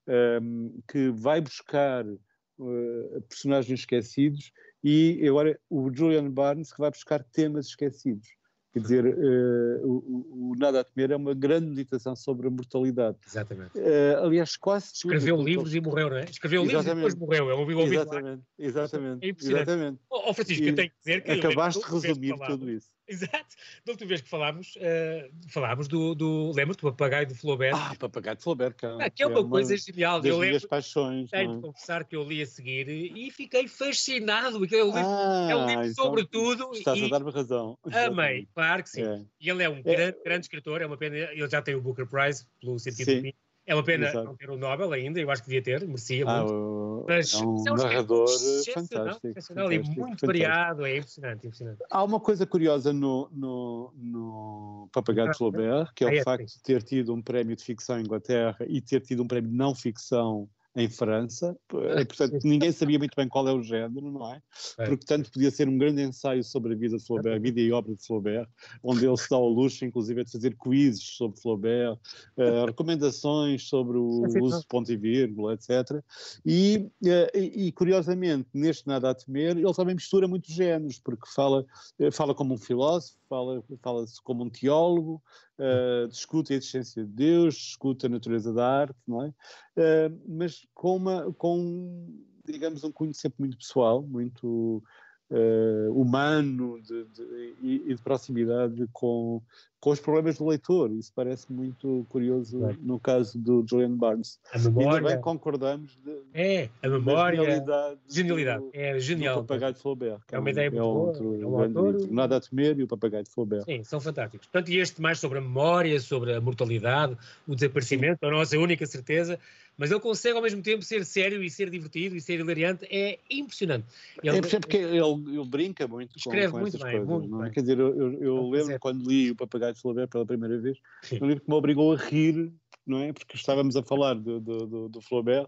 um, 0.06 0.12
ehm, 0.12 0.70
que 0.86 1.10
vai 1.10 1.40
buscar 1.40 2.04
uh, 2.06 3.22
personagens 3.28 3.80
esquecidos 3.80 4.52
e 4.84 5.26
agora 5.26 5.58
o 5.68 5.90
Julian 5.92 6.30
Barnes 6.30 6.72
que 6.72 6.80
vai 6.80 6.90
buscar 6.90 7.24
temas 7.24 7.66
esquecidos. 7.66 8.28
Quer 8.72 8.80
dizer, 8.80 9.04
uh, 9.06 9.86
o, 9.86 10.50
o, 10.50 10.54
Nada 10.58 10.80
a 10.80 10.84
Temer 10.84 11.12
é 11.12 11.16
uma 11.16 11.34
grande 11.34 11.68
meditação 11.68 12.14
sobre 12.14 12.48
a 12.48 12.50
mortalidade. 12.50 13.16
Exatamente. 13.26 13.78
Uh, 13.78 14.24
aliás, 14.24 14.56
quase 14.56 14.92
Escreveu 14.94 15.40
livros 15.42 15.74
e 15.74 15.80
morreu, 15.80 16.10
não 16.10 16.18
é? 16.18 16.24
Escreveu 16.24 16.64
livros 16.64 16.86
e 16.86 16.94
depois 16.94 17.14
morreu. 17.14 17.50
É 17.50 17.54
um 17.54 17.60
ouvido 17.60 17.82
Exatamente, 17.82 18.42
exatamente. 18.58 19.26
É 19.26 19.28
exatamente. 19.28 20.00
Oh, 20.10 20.34
Francisco, 20.34 20.64
e 20.64 20.68
eu 20.68 20.74
tenho 20.74 20.90
que 20.90 20.96
dizer 20.98 21.24
que. 21.24 21.30
Acabaste 21.30 21.82
de 21.82 21.90
resumir 21.90 22.34
tudo 22.46 22.70
isso. 22.70 22.90
Exato. 23.10 23.56
Da 23.84 23.92
última 23.92 24.08
vez 24.08 24.20
que 24.20 24.28
falámos, 24.28 24.76
uh, 24.76 25.30
falámos 25.48 25.88
do, 25.88 26.14
do 26.14 26.52
lembro-te, 26.54 26.80
do 26.80 26.90
papagaio 26.90 27.26
de 27.26 27.34
Flaubert. 27.34 27.74
Ah, 27.74 27.94
papagaio 27.98 28.36
de 28.36 28.42
Flaubert, 28.42 28.74
que, 28.74 28.84
ah, 28.84 29.10
que 29.10 29.22
é 29.22 29.26
uma, 29.26 29.38
é 29.38 29.40
uma 29.40 29.48
coisa 29.48 29.76
genial. 29.76 30.20
Das 30.20 30.30
eu 30.30 30.38
lembro, 30.38 30.68
paixões. 30.68 31.30
Tenho 31.30 31.56
de 31.56 31.62
confessar 31.62 32.04
que 32.04 32.14
eu 32.14 32.22
li 32.22 32.42
a 32.42 32.46
seguir 32.46 32.88
e 32.88 33.30
fiquei 33.30 33.66
fascinado. 33.66 34.56
É 34.56 34.58
um 34.58 34.60
livro, 34.60 34.92
ah, 34.94 35.48
é 35.50 35.56
um 35.56 35.66
livro 35.66 35.84
então, 35.86 36.04
sobre 36.04 36.26
tudo. 36.26 36.70
Estás 36.72 36.98
e 36.98 37.04
a 37.06 37.08
dar-me 37.08 37.30
razão. 37.30 37.78
Amei, 37.90 38.46
claro 38.54 38.82
que 38.82 38.90
sim. 38.90 39.02
É. 39.02 39.24
E 39.40 39.48
ele 39.48 39.62
é 39.62 39.70
um 39.70 39.78
é. 39.78 39.82
Grande, 39.82 40.18
grande 40.22 40.44
escritor, 40.44 40.82
é 40.82 40.86
uma 40.86 40.98
pena. 40.98 41.16
Ele 41.16 41.48
já 41.48 41.62
tem 41.62 41.74
o 41.74 41.80
Booker 41.80 42.06
Prize, 42.06 42.44
pelo 42.60 42.78
sentido 42.78 43.06
sim. 43.06 43.16
de 43.16 43.22
mim. 43.22 43.34
É 43.68 43.74
uma 43.74 43.84
pena 43.84 44.08
Exato. 44.08 44.24
não 44.24 44.34
ter 44.34 44.48
o 44.48 44.56
Nobel 44.56 44.90
ainda, 44.92 45.20
eu 45.20 45.30
acho 45.30 45.42
que 45.42 45.50
devia 45.50 45.62
ter, 45.62 45.86
merecia 45.86 46.24
ah, 46.26 46.38
muito. 46.38 46.54
O... 46.54 47.04
Mas 47.06 47.34
é 47.34 47.44
um 47.44 47.62
narrador 47.74 48.26
fantástico. 48.72 49.42
fantástico, 49.42 49.72
e 49.72 49.78
muito 49.78 50.26
variado, 50.26 50.86
é 50.86 50.96
impressionante, 50.96 51.46
impressionante. 51.46 51.84
Há 51.90 52.02
uma 52.02 52.18
coisa 52.18 52.46
curiosa 52.46 52.94
no, 52.94 53.28
no, 53.30 53.92
no 53.94 54.88
Papagaio 54.90 55.30
de 55.30 55.36
Flaubert, 55.36 55.92
que 55.94 56.02
é 56.02 56.06
o 56.06 56.10
ah, 56.10 56.14
é, 56.14 56.22
facto 56.22 56.46
de 56.46 56.62
ter 56.62 56.82
tido 56.82 57.12
um 57.12 57.20
prémio 57.20 57.54
de 57.54 57.62
ficção 57.62 57.98
em 57.98 58.04
Inglaterra 58.04 58.56
e 58.66 58.80
ter 58.80 59.02
tido 59.02 59.22
um 59.22 59.28
prémio 59.28 59.50
de 59.50 59.56
não 59.56 59.74
ficção 59.74 60.48
em 60.76 60.88
França, 60.88 61.56
e, 61.72 62.04
portanto 62.04 62.38
ninguém 62.44 62.70
sabia 62.70 62.98
muito 62.98 63.14
bem 63.16 63.28
qual 63.28 63.48
é 63.48 63.52
o 63.52 63.62
género, 63.62 64.12
não 64.12 64.32
é? 64.32 64.40
Porque 64.76 65.04
tanto 65.04 65.30
podia 65.30 65.50
ser 65.50 65.68
um 65.68 65.76
grande 65.76 66.02
ensaio 66.02 66.44
sobre 66.44 66.74
a 66.74 66.76
vida 66.76 66.96
de 66.96 67.04
Flaubert, 67.04 67.36
a 67.36 67.38
vida 67.38 67.60
e 67.60 67.72
obra 67.72 67.94
de 67.94 68.06
Flaubert, 68.06 68.48
onde 68.82 69.06
ele 69.06 69.16
se 69.16 69.28
dá 69.28 69.36
ao 69.36 69.48
luxo, 69.48 69.84
inclusive, 69.84 70.24
de 70.24 70.30
fazer 70.30 70.56
quizzes 70.56 71.02
sobre 71.02 71.40
Flaubert, 71.40 71.98
uh, 72.36 72.66
recomendações 72.66 73.68
sobre 73.68 73.98
o 73.98 74.24
uso 74.40 74.60
de 74.60 74.66
ponto 74.66 74.92
e 74.92 74.96
vírgula, 74.96 75.54
etc. 75.54 76.02
E, 76.44 76.88
uh, 77.04 77.38
e, 77.38 77.72
curiosamente, 77.72 78.48
neste 78.54 78.86
Nada 78.86 79.10
a 79.10 79.14
Temer, 79.14 79.56
ele 79.56 79.74
também 79.74 79.94
mistura 79.94 80.28
muitos 80.28 80.54
géneros, 80.54 80.98
porque 80.98 81.28
fala, 81.34 81.64
uh, 81.98 82.12
fala 82.12 82.34
como 82.34 82.54
um 82.54 82.58
filósofo, 82.58 83.18
fala, 83.28 83.64
fala-se 83.82 84.22
como 84.22 84.44
um 84.44 84.50
teólogo, 84.50 85.22
uh, 85.58 86.08
discute 86.08 86.52
a 86.52 86.56
existência 86.56 87.04
de 87.04 87.10
Deus, 87.10 87.54
discute 87.54 88.06
a 88.06 88.08
natureza 88.08 88.52
da 88.52 88.66
arte, 88.66 88.96
não 89.06 89.22
é? 89.22 89.28
Uh, 89.28 90.20
mas 90.26 90.66
com, 90.74 90.96
uma, 90.96 91.32
com, 91.34 92.24
digamos, 92.44 92.84
um 92.84 92.92
cunho 92.92 93.14
sempre 93.14 93.40
muito 93.40 93.58
pessoal, 93.58 94.02
muito 94.02 94.82
uh, 95.30 95.92
humano 95.92 96.80
de, 96.80 97.04
de, 97.04 97.54
e, 97.62 97.94
de 97.94 98.02
proximidade 98.02 98.88
com, 98.92 99.40
com 99.80 99.90
os 99.90 100.00
problemas 100.00 100.38
do 100.38 100.46
leitor. 100.46 100.90
Isso 100.92 101.12
parece 101.14 101.52
muito 101.52 102.06
curioso 102.08 102.58
no 102.80 102.98
caso 102.98 103.38
do 103.38 103.64
Julian 103.68 103.96
Barnes. 103.96 104.38
A 104.52 104.58
memória. 104.58 104.98
E 104.98 105.02
também 105.02 105.20
concordamos 105.20 105.98
de, 106.04 106.22
é, 106.34 106.68
a 106.82 106.88
memória. 106.88 107.40
Genialidade. 107.40 107.98
Genialidade. 108.08 108.64
Do, 108.64 108.70
é 108.72 108.98
genial. 108.98 109.38
O 109.38 109.42
Papagaio 109.42 109.74
de 109.74 109.80
Flaubert. 109.80 110.20
É 110.30 110.38
uma 110.38 110.50
ideia 110.50 110.66
é 110.66 110.70
muito 110.70 110.84
outro, 110.84 111.40
É 111.40 111.46
um 111.46 111.58
autor. 111.58 112.10
Nada 112.10 112.36
a 112.36 112.40
temer 112.40 112.78
e 112.78 112.82
o 112.82 112.88
Papagaio 112.88 113.24
de 113.24 113.30
Flaubert. 113.30 113.64
Sim, 113.64 113.84
são 113.84 114.00
fantásticos. 114.00 114.46
Portanto, 114.46 114.70
e 114.70 114.78
este 114.78 115.00
mais 115.00 115.18
sobre 115.18 115.38
a 115.38 115.40
memória, 115.40 115.98
sobre 116.00 116.34
a 116.34 116.40
mortalidade, 116.40 117.16
o 117.46 117.54
desaparecimento, 117.54 118.24
a 118.26 118.30
nossa 118.30 118.58
única 118.58 118.86
certeza 118.86 119.38
mas 119.78 119.90
ele 119.90 120.00
consegue 120.00 120.36
ao 120.36 120.42
mesmo 120.42 120.60
tempo 120.60 120.82
ser 120.82 121.04
sério 121.04 121.42
e 121.42 121.48
ser 121.48 121.70
divertido 121.70 122.16
e 122.16 122.20
ser 122.20 122.40
hilariante, 122.40 122.84
é 122.90 123.20
impressionante. 123.30 123.86
Ele, 124.22 124.36
é 124.36 124.40
porque 124.42 124.76
ele, 124.76 124.98
ele 124.98 125.44
brinca 125.46 125.86
muito 125.86 126.18
escreve 126.18 126.48
com, 126.48 126.52
com 126.52 126.60
muito 126.60 126.78
bem, 126.78 126.90
coisas. 126.90 127.08
Muito 127.08 127.28
não 127.30 127.44
é? 127.44 127.50
Quer 127.50 127.60
dizer, 127.60 127.78
eu, 127.78 128.12
eu 128.20 128.50
lembro 128.50 128.72
é. 128.72 128.78
quando 128.78 129.08
li 129.08 129.30
o 129.30 129.36
Papagaio 129.36 129.72
de 129.72 129.80
Flaubert 129.80 130.08
pela 130.08 130.26
primeira 130.26 130.58
vez, 130.58 130.78
Sim. 131.02 131.20
um 131.22 131.28
livro 131.28 131.44
que 131.44 131.48
me 131.48 131.56
obrigou 131.56 131.92
a 131.92 131.96
rir, 131.96 132.52
não 132.84 132.98
é? 132.98 133.12
Porque 133.12 133.36
estávamos 133.36 133.76
a 133.76 133.82
falar 133.82 134.14
do, 134.14 134.40
do, 134.40 134.66
do, 134.66 134.88
do 134.88 135.00
Flaubert 135.00 135.46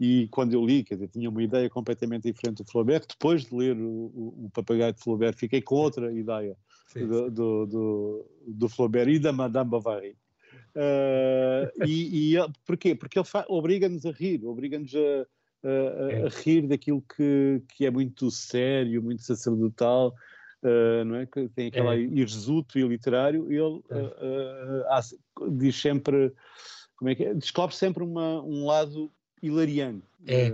e 0.00 0.28
quando 0.28 0.54
eu 0.54 0.64
li, 0.64 0.82
quer 0.82 0.94
dizer, 0.94 1.08
tinha 1.08 1.28
uma 1.28 1.42
ideia 1.42 1.68
completamente 1.68 2.22
diferente 2.22 2.62
do 2.62 2.70
Flaubert, 2.70 3.04
depois 3.06 3.44
de 3.44 3.54
ler 3.54 3.76
o, 3.76 4.10
o, 4.14 4.46
o 4.46 4.50
Papagaio 4.50 4.94
de 4.94 5.00
Flaubert 5.02 5.36
fiquei 5.36 5.60
com 5.60 5.74
outra 5.74 6.10
ideia 6.10 6.56
sim, 6.86 7.06
do, 7.06 7.30
do, 7.30 7.66
do, 7.66 8.26
do, 8.46 8.68
Flaubert 8.68 9.08
e 9.08 9.18
da 9.18 9.30
Madame 9.30 9.68
Bovary. 9.68 10.16
Uh, 10.74 11.84
e, 11.86 12.36
e, 12.36 12.48
porquê? 12.64 12.94
Porque 12.94 13.18
ele 13.18 13.26
obriga-nos 13.48 14.06
a 14.06 14.10
rir, 14.10 14.44
obriga-nos 14.44 14.94
a, 14.94 15.26
a, 15.66 16.26
a, 16.26 16.28
rir 16.28 16.66
daquilo 16.66 17.02
que, 17.02 17.62
que 17.68 17.86
é 17.86 17.90
muito 17.90 18.30
sério, 18.30 19.02
muito 19.02 19.22
sacerdotal, 19.22 20.14
uh, 20.62 21.04
não 21.04 21.16
é? 21.16 21.26
Que 21.26 21.48
tem 21.48 21.68
aquela 21.68 21.94
é. 21.94 22.00
e 22.78 22.82
literário, 22.88 23.50
ele 23.50 23.82
uh, 23.90 25.50
diz 25.58 25.76
sempre, 25.76 26.32
como 26.96 27.10
é 27.10 27.14
que 27.14 27.24
é? 27.24 27.34
Descobre 27.34 27.74
sempre 27.74 28.04
uma, 28.04 28.42
um 28.42 28.64
lado 28.64 29.10
hilariante. 29.42 30.04
É, 30.26 30.52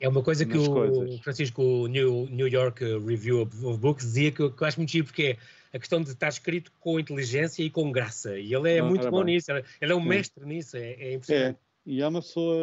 é 0.00 0.08
uma 0.08 0.22
coisa 0.22 0.46
que 0.46 0.56
o 0.56 0.72
coisas. 0.72 1.20
Francisco 1.20 1.88
New, 1.88 2.28
New 2.30 2.46
York 2.46 2.84
Review 3.04 3.42
of 3.42 3.78
Books 3.78 4.04
dizia 4.04 4.30
que 4.30 4.40
eu, 4.40 4.52
que 4.52 4.62
eu 4.62 4.66
acho 4.66 4.78
muito 4.78 4.92
chique, 4.92 5.04
porque 5.04 5.22
é 5.22 5.36
a 5.72 5.78
questão 5.78 6.02
de 6.02 6.10
estar 6.10 6.28
escrito 6.28 6.72
com 6.78 7.00
inteligência 7.00 7.62
e 7.62 7.70
com 7.70 7.90
graça. 7.90 8.38
E 8.38 8.52
ele 8.54 8.70
é 8.70 8.80
Não, 8.80 8.88
muito 8.88 9.10
bom 9.10 9.24
bem. 9.24 9.34
nisso, 9.34 9.50
ele 9.52 9.92
é 9.92 9.94
um 9.94 10.04
mestre 10.04 10.44
nisso, 10.44 10.76
é, 10.76 10.92
é 10.92 11.14
impressionante. 11.14 11.58
É. 11.58 11.72
E 11.84 12.00
é 12.00 12.06
uma 12.06 12.20
pessoa, 12.20 12.56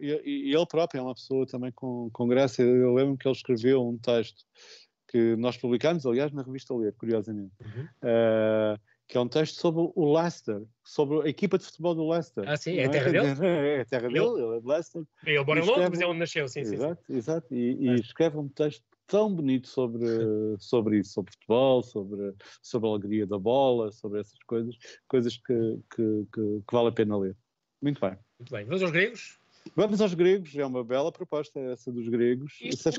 e, 0.00 0.22
e, 0.24 0.54
ele 0.54 0.66
próprio 0.66 1.00
é 1.00 1.02
uma 1.02 1.14
pessoa 1.14 1.44
também 1.44 1.72
com, 1.72 2.08
com 2.12 2.28
graça. 2.28 2.62
Eu 2.62 2.94
lembro 2.94 3.16
que 3.16 3.26
ele 3.26 3.34
escreveu 3.34 3.84
um 3.84 3.98
texto 3.98 4.44
que 5.08 5.34
nós 5.36 5.56
publicámos, 5.56 6.06
aliás, 6.06 6.30
na 6.30 6.42
revista 6.42 6.72
Ler, 6.72 6.94
curiosamente, 6.94 7.52
uhum. 7.60 7.84
uh, 7.84 8.80
que 9.08 9.18
é 9.18 9.20
um 9.20 9.26
texto 9.26 9.60
sobre 9.60 9.90
o 9.92 10.16
Leicester, 10.16 10.62
sobre 10.84 11.26
a 11.26 11.28
equipa 11.28 11.58
de 11.58 11.64
futebol 11.64 11.96
do 11.96 12.08
Leicester. 12.08 12.44
Ah, 12.48 12.56
sim, 12.56 12.76
é 12.76 12.82
a 12.82 12.84
é? 12.84 12.88
terra 12.88 13.10
dele? 13.10 13.26
É, 13.42 13.80
a 13.80 13.84
terra 13.84 14.08
dele, 14.08 14.20
ele 14.20 14.56
é 14.56 14.60
de 14.60 14.66
Leicester. 14.66 15.02
Ele 15.26 15.44
mora 15.44 15.60
em 15.60 15.66
Londres, 15.66 15.88
mas 15.90 16.00
é 16.00 16.06
onde 16.06 16.18
nasceu, 16.20 16.48
sim, 16.48 16.60
exato, 16.60 17.04
sim. 17.04 17.16
Exato, 17.16 17.54
e, 17.54 17.88
e 17.88 17.94
escreve 17.96 18.38
um 18.38 18.48
texto 18.48 18.84
tão 19.10 19.34
bonito 19.34 19.66
sobre, 19.66 20.06
sobre 20.58 21.00
isso, 21.00 21.14
sobre 21.14 21.32
futebol, 21.32 21.82
sobre, 21.82 22.32
sobre 22.62 22.88
a 22.88 22.92
alegria 22.92 23.26
da 23.26 23.38
bola, 23.38 23.90
sobre 23.90 24.20
essas 24.20 24.38
coisas, 24.46 24.76
coisas 25.08 25.36
que, 25.36 25.78
que, 25.94 26.26
que, 26.32 26.62
que 26.66 26.72
vale 26.72 26.88
a 26.88 26.92
pena 26.92 27.18
ler. 27.18 27.36
Muito 27.82 28.00
bem. 28.00 28.16
Muito 28.38 28.52
bem. 28.52 28.64
Vamos 28.64 28.82
aos 28.82 28.92
gregos? 28.92 29.38
Vamos 29.76 30.00
aos 30.00 30.14
gregos, 30.14 30.56
é 30.56 30.64
uma 30.64 30.82
bela 30.82 31.12
proposta 31.12 31.58
essa 31.60 31.92
dos 31.92 32.08
gregos. 32.08 32.56
Isto 32.62 32.90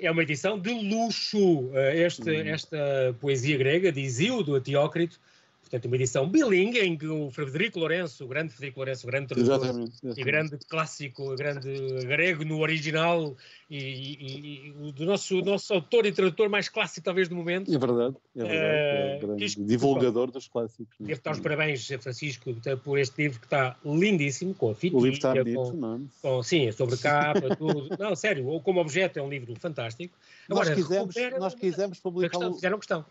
é 0.00 0.10
uma 0.10 0.22
edição 0.22 0.58
de 0.58 0.70
luxo. 0.70 1.70
Eh, 1.74 2.08
hum. 2.08 2.48
Esta 2.48 3.16
poesia 3.20 3.58
grega 3.58 3.92
de 3.92 4.00
Isíodo 4.00 4.58
Teócrito 4.60 5.20
portanto, 5.68 5.84
uma 5.84 5.96
edição 5.96 6.28
bilingue 6.28 6.80
em 6.80 6.96
que 6.96 7.06
o 7.06 7.30
Frederico 7.30 7.78
Lourenço, 7.78 8.24
o 8.24 8.28
grande 8.28 8.52
Frederico 8.52 8.80
Lourenço, 8.80 9.06
o 9.06 9.10
grande 9.10 9.28
tradutor 9.28 9.54
exatamente, 9.56 9.92
exatamente. 9.92 10.20
e 10.20 10.24
grande 10.24 10.58
clássico, 10.66 11.36
grande 11.36 11.70
grego 12.06 12.44
no 12.44 12.60
original 12.60 13.36
e, 13.70 13.76
e, 13.76 14.88
e 14.88 14.92
do 14.92 15.04
nosso, 15.04 15.40
nosso 15.42 15.74
autor 15.74 16.06
e 16.06 16.12
tradutor 16.12 16.48
mais 16.48 16.68
clássico 16.68 17.04
talvez 17.04 17.28
do 17.28 17.36
momento. 17.36 17.72
É 17.72 17.78
verdade, 17.78 18.16
é 18.34 18.44
verdade. 18.44 18.56
É 18.56 19.18
grande 19.20 19.64
divulgador 19.64 20.30
dos 20.30 20.48
clássicos. 20.48 20.96
Devo 20.98 21.20
dar 21.22 21.32
os 21.32 21.40
parabéns 21.40 21.90
a 21.92 21.98
Francisco 21.98 22.54
por 22.82 22.98
este 22.98 23.22
livro 23.22 23.38
que 23.38 23.46
está 23.46 23.76
lindíssimo, 23.84 24.54
com 24.54 24.70
a 24.70 24.74
fitinha. 24.74 24.98
O 25.00 25.04
livro 25.04 25.16
está 25.16 25.34
bonito, 25.34 25.72
não 25.74 25.96
é? 25.96 26.00
com, 26.22 26.42
Sim, 26.42 26.68
é 26.68 26.72
sobre 26.72 26.96
capa, 26.96 27.54
tudo. 27.56 27.88
não, 27.98 28.16
sério, 28.16 28.60
como 28.60 28.80
objeto 28.80 29.18
é 29.18 29.22
um 29.22 29.28
livro 29.28 29.54
fantástico. 29.56 30.16
Agora, 30.48 30.70
nós 30.70 30.76
quisemos, 30.76 31.14
nós 31.38 31.54
quisemos 31.54 32.00
publicar... 32.00 32.52
Fizeram 32.54 32.78
questão. 32.78 33.04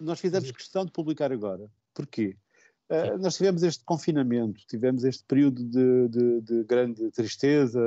Nós 0.00 0.20
fizemos 0.20 0.50
questão 0.50 0.84
de 0.84 0.92
publicar 0.92 1.32
agora 1.32 1.70
Porquê? 1.94 2.36
Uh, 2.90 3.16
nós 3.18 3.36
tivemos 3.36 3.62
este 3.62 3.82
confinamento, 3.82 4.60
tivemos 4.66 5.04
este 5.04 5.24
período 5.24 5.64
de, 5.64 6.08
de, 6.08 6.40
de 6.42 6.64
grande 6.64 7.10
tristeza, 7.12 7.80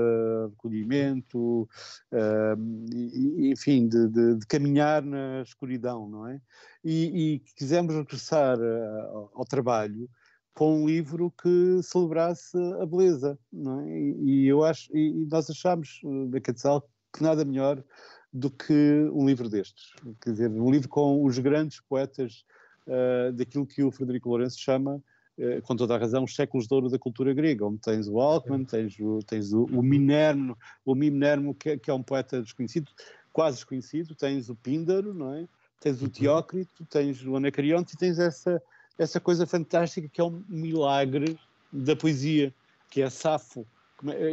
recolhimento, 0.50 1.70
uh, 2.12 2.90
e, 2.92 3.52
enfim, 3.52 3.88
de, 3.88 4.08
de, 4.08 4.48
caminhar 4.48 5.04
na 5.04 5.44
escuridão, 5.44 6.10
não 6.10 6.26
é? 6.26 6.42
E, 6.84 7.36
e 7.36 7.40
quisemos 7.56 7.94
regressar 7.94 8.58
uh, 8.58 9.30
ao 9.36 9.46
trabalho 9.46 10.10
com 10.56 10.82
um 10.82 10.88
livro 10.88 11.32
que 11.44 11.80
celebrasse 11.84 12.58
a 12.82 12.86
beleza, 12.88 13.38
não 13.54 13.82
é? 13.82 14.00
E, 14.00 14.24
e 14.24 14.48
eu 14.48 14.64
acho, 14.64 14.90
e, 14.98 15.28
nós 15.30 15.48
achámos 15.48 16.00
da 16.32 16.42
Quetzal 16.42 16.82
que 17.14 17.22
nada 17.22 17.46
melhor 17.46 17.84
do 18.32 18.50
que 18.50 19.10
um 19.14 19.26
livro 19.26 19.50
destes, 19.50 19.94
quer 20.22 20.32
dizer, 20.32 20.50
um 20.50 20.70
livro 20.70 20.90
com 20.90 21.24
os 21.24 21.40
grandes 21.40 21.80
poetas 21.82 22.46
uh, 22.88 23.32
daquilo 23.34 23.66
que 23.66 23.84
o 23.84 23.92
Frederico 23.92 24.30
Lourenço 24.30 24.60
chama, 24.60 25.02
uh, 25.38 25.62
com 25.64 25.76
toda 25.76 25.96
a 25.96 25.98
razão, 25.98 26.24
os 26.24 26.36
séculos 26.36 26.68
de 26.68 26.74
ouro 26.74 26.90
da 26.90 27.00
cultura 27.00 27.34
grega, 27.34 27.66
onde 27.66 27.80
tens 27.80 28.08
o 28.08 28.20
Alckmin, 28.20 28.66
tens 28.66 29.00
o, 29.00 29.20
tens 29.26 29.54
o, 29.54 29.64
o 29.66 29.82
Minermo, 29.82 30.58
o 30.86 30.94
Minermo 30.94 31.56
que, 31.56 31.78
que, 31.78 31.90
é 31.90 31.94
um 31.94 32.04
poeta 32.04 32.42
desconhecido, 32.42 32.92
quase 33.32 33.58
desconhecido, 33.58 34.14
tens 34.14 34.50
o 34.50 34.56
Píndaro, 34.56 35.14
não 35.14 35.34
é? 35.34 35.48
Tens 35.80 36.02
o 36.02 36.06
uhum. 36.06 36.10
Teócrito, 36.10 36.86
tens 36.86 37.24
o 37.26 37.36
Anacarionte 37.36 37.94
e 37.94 37.98
tens 37.98 38.20
essa, 38.20 38.62
essa 38.98 39.20
coisa 39.20 39.46
fantástica 39.46 40.10
que 40.10 40.20
é 40.20 40.24
um 40.24 40.44
milagre 40.50 41.40
da 41.72 41.96
poesia, 41.96 42.54
que 42.90 43.02
é 43.02 43.10
Safo, 43.10 43.62
é, 43.62 43.66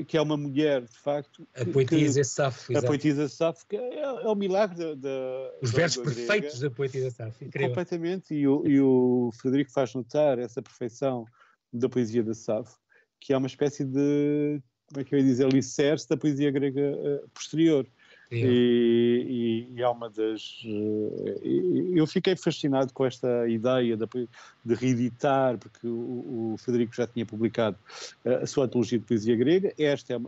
que 0.07 0.17
é 0.17 0.21
uma 0.21 0.37
mulher, 0.37 0.83
de 0.83 0.99
facto. 0.99 1.47
A 1.55 1.65
poetisa 1.65 2.23
Safo. 2.23 2.77
A 2.77 2.83
poetisa 2.83 3.29
Safo, 3.29 3.67
que 3.67 3.77
é, 3.77 4.01
é 4.01 4.29
o 4.29 4.35
milagre 4.35 4.95
da. 4.97 5.53
Os 5.63 5.71
versos 5.71 6.03
perfeitos 6.03 6.61
da 6.61 6.71
poetisa 6.71 7.11
Safo. 7.11 7.45
Incrível. 7.45 7.71
Completamente. 7.71 8.35
E 8.35 8.47
o, 8.47 8.67
e 8.67 8.81
o 8.81 9.31
Frederico 9.41 9.71
faz 9.71 9.95
notar 9.95 10.39
essa 10.39 10.61
perfeição 10.61 11.25
da 11.73 11.89
poesia 11.89 12.23
da 12.23 12.35
Safo, 12.35 12.79
que 13.19 13.33
é 13.33 13.37
uma 13.37 13.47
espécie 13.47 13.85
de. 13.85 14.61
Como 14.89 15.01
é 15.01 15.05
que 15.05 15.15
eu 15.15 15.19
ia 15.19 15.25
dizer? 15.25 15.47
Alicerce 15.47 16.09
da 16.09 16.17
poesia 16.17 16.51
grega 16.51 16.93
uh, 16.93 17.29
posterior. 17.31 17.87
E, 18.31 19.27
e, 19.29 19.44
é 19.85 19.89
uma 19.89 20.11
das. 20.11 20.63
Eh, 20.65 21.41
eu 21.95 22.07
fiquei 22.07 22.37
fascinado 22.37 22.93
com 22.93 23.05
esta 23.05 23.49
ideia 23.49 23.97
de, 23.97 24.07
de 24.65 24.75
reeditar, 24.75 25.59
porque 25.59 25.87
o, 25.87 26.55
o, 26.55 26.57
Federico 26.59 26.95
já 26.95 27.07
tinha 27.07 27.25
publicado 27.25 27.77
eh, 28.25 28.41
a 28.43 28.47
sua 28.47 28.65
antologia 28.65 28.99
de 28.99 29.05
poesia 29.05 29.37
grega. 29.37 29.73
Esta 29.79 30.15
é, 30.15 30.19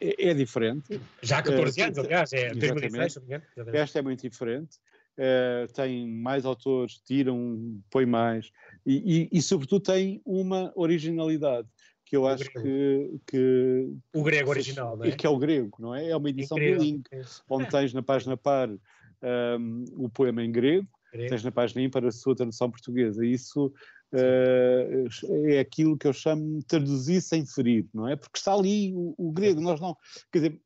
é, 0.00 0.30
é 0.30 0.34
diferente. 0.34 1.00
Já 1.22 1.38
há 1.38 1.42
14 1.42 1.82
anos, 1.82 1.98
aliás, 1.98 2.32
é 2.32 2.54
2016. 2.54 3.42
Esta 3.72 3.98
é 3.98 4.02
muito 4.02 4.22
diferente. 4.22 4.78
Uh, 5.16 5.72
tem 5.72 6.08
mais 6.08 6.44
autores, 6.44 6.98
tiram, 6.98 7.80
põe 7.88 8.04
mais, 8.04 8.50
e, 8.84 9.28
e, 9.32 9.38
e, 9.38 9.40
sobretudo 9.40 9.80
tem 9.84 10.20
uma 10.24 10.72
originalidade 10.74 11.68
que 12.04 12.16
eu 12.16 12.26
acho 12.26 12.44
que, 12.50 13.20
que, 13.26 13.88
O 14.12 14.22
grego 14.22 14.50
original, 14.50 14.96
não 14.96 15.04
é? 15.04 15.10
Que 15.12 15.26
é 15.26 15.30
o 15.30 15.38
grego, 15.38 15.76
não 15.78 15.94
é? 15.94 16.10
É 16.10 16.16
uma 16.16 16.28
edição 16.28 16.56
bilingue, 16.56 17.04
onde 17.48 17.68
tens 17.70 17.94
na 17.94 18.02
página 18.02 18.36
par 18.36 18.68
um, 19.58 19.84
o 19.96 20.08
poema 20.08 20.44
em 20.44 20.52
grego, 20.52 20.86
grego, 21.12 21.28
tens 21.28 21.42
na 21.42 21.50
página 21.50 21.82
ímpar 21.82 22.04
a 22.04 22.12
sua 22.12 22.36
tradução 22.36 22.70
portuguesa. 22.70 23.24
Isso 23.24 23.72
uh, 24.12 25.08
é 25.48 25.58
aquilo 25.58 25.96
que 25.96 26.06
eu 26.06 26.12
chamo 26.12 26.58
de 26.58 26.66
traduzir 26.66 27.20
sem 27.20 27.46
ferir, 27.46 27.86
não 27.92 28.08
é? 28.08 28.16
Porque 28.16 28.38
está 28.38 28.54
ali 28.54 28.92
o, 28.94 29.14
o 29.16 29.32
grego, 29.32 29.60
nós 29.60 29.80
não. 29.80 29.96
Quer 30.32 30.38
dizer, 30.38 30.60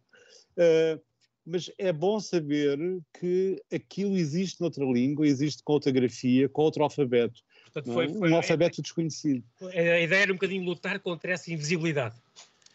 Uh, 0.53 1.01
mas 1.47 1.71
é 1.79 1.93
bom 1.93 2.19
saber 2.19 2.77
que 3.21 3.63
aquilo 3.73 4.17
existe 4.17 4.61
noutra 4.61 4.85
língua, 4.85 5.27
existe 5.27 5.63
com 5.63 5.75
outra 5.75 5.93
grafia, 5.93 6.49
com 6.49 6.63
outro 6.63 6.83
alfabeto. 6.83 7.41
Portanto, 7.63 7.93
foi, 7.93 8.07
é? 8.07 8.09
foi, 8.09 8.33
um 8.33 8.37
alfabeto 8.37 8.83
desconhecido. 8.83 9.45
A 9.63 10.01
ideia 10.01 10.23
era 10.23 10.33
um 10.33 10.35
bocadinho 10.35 10.65
lutar 10.65 10.99
contra 10.99 11.33
essa 11.33 11.53
invisibilidade. 11.53 12.17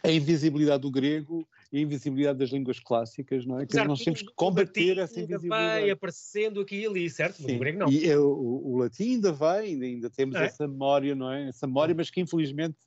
A 0.03 0.11
invisibilidade 0.11 0.81
do 0.81 0.91
grego 0.91 1.47
e 1.71 1.77
a 1.77 1.81
invisibilidade 1.81 2.39
das 2.39 2.49
línguas 2.49 2.79
clássicas, 2.79 3.45
não 3.45 3.59
é? 3.59 3.65
Que 3.65 3.83
nós 3.83 4.03
temos 4.03 4.21
que 4.21 4.33
combater 4.35 4.97
essa 4.97 5.19
invisibilidade. 5.19 5.79
vai 5.81 5.89
aparecendo 5.89 6.59
aqui 6.59 6.81
e 6.81 6.85
ali, 6.85 7.09
certo? 7.09 7.43
Sim. 7.43 7.59
grego 7.59 7.79
não. 7.79 7.89
E 7.89 8.09
é, 8.09 8.17
o, 8.17 8.61
o, 8.65 8.77
latim 8.77 9.13
ainda 9.15 9.31
vai, 9.31 9.65
ainda, 9.65 9.85
ainda 9.85 10.09
temos 10.09 10.35
é? 10.35 10.45
essa 10.45 10.67
memória, 10.67 11.13
não 11.13 11.31
é? 11.31 11.49
Essa 11.49 11.67
memória, 11.67 11.93
mas 11.93 12.09
que 12.09 12.19
infelizmente 12.21 12.77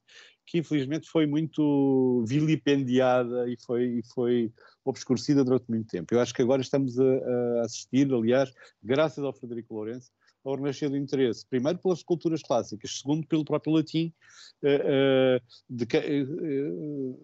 que 0.47 0.59
infelizmente 0.59 1.09
foi 1.09 1.27
muito 1.27 2.25
vilipendiada 2.27 3.49
e 3.49 3.57
foi, 3.57 3.85
e 3.85 4.03
foi 4.15 4.53
obscurecida 4.85 5.43
durante 5.43 5.65
muito 5.69 5.89
tempo. 5.89 6.13
Eu 6.15 6.21
acho 6.21 6.35
que 6.35 6.43
agora 6.43 6.61
estamos 6.61 6.99
a, 7.01 7.05
a 7.05 7.63
assistir, 7.63 8.13
aliás, 8.13 8.53
graças 8.83 9.25
ao 9.25 9.33
Frederico 9.33 9.75
Lourenço, 9.75 10.11
ao 10.45 10.57
renascer 10.57 10.91
do 10.91 10.97
interesse, 10.97 11.47
primeiro 11.47 11.79
pelas 11.79 12.03
culturas 12.03 12.43
clássicas, 12.43 12.99
segundo 12.99 13.27
pelo 13.27 13.45
próprio 13.45 13.73
latim, 13.73 14.13
uh, 14.63 15.39
uh, 15.39 15.41
de, 15.69 15.85
uh, 15.85 17.19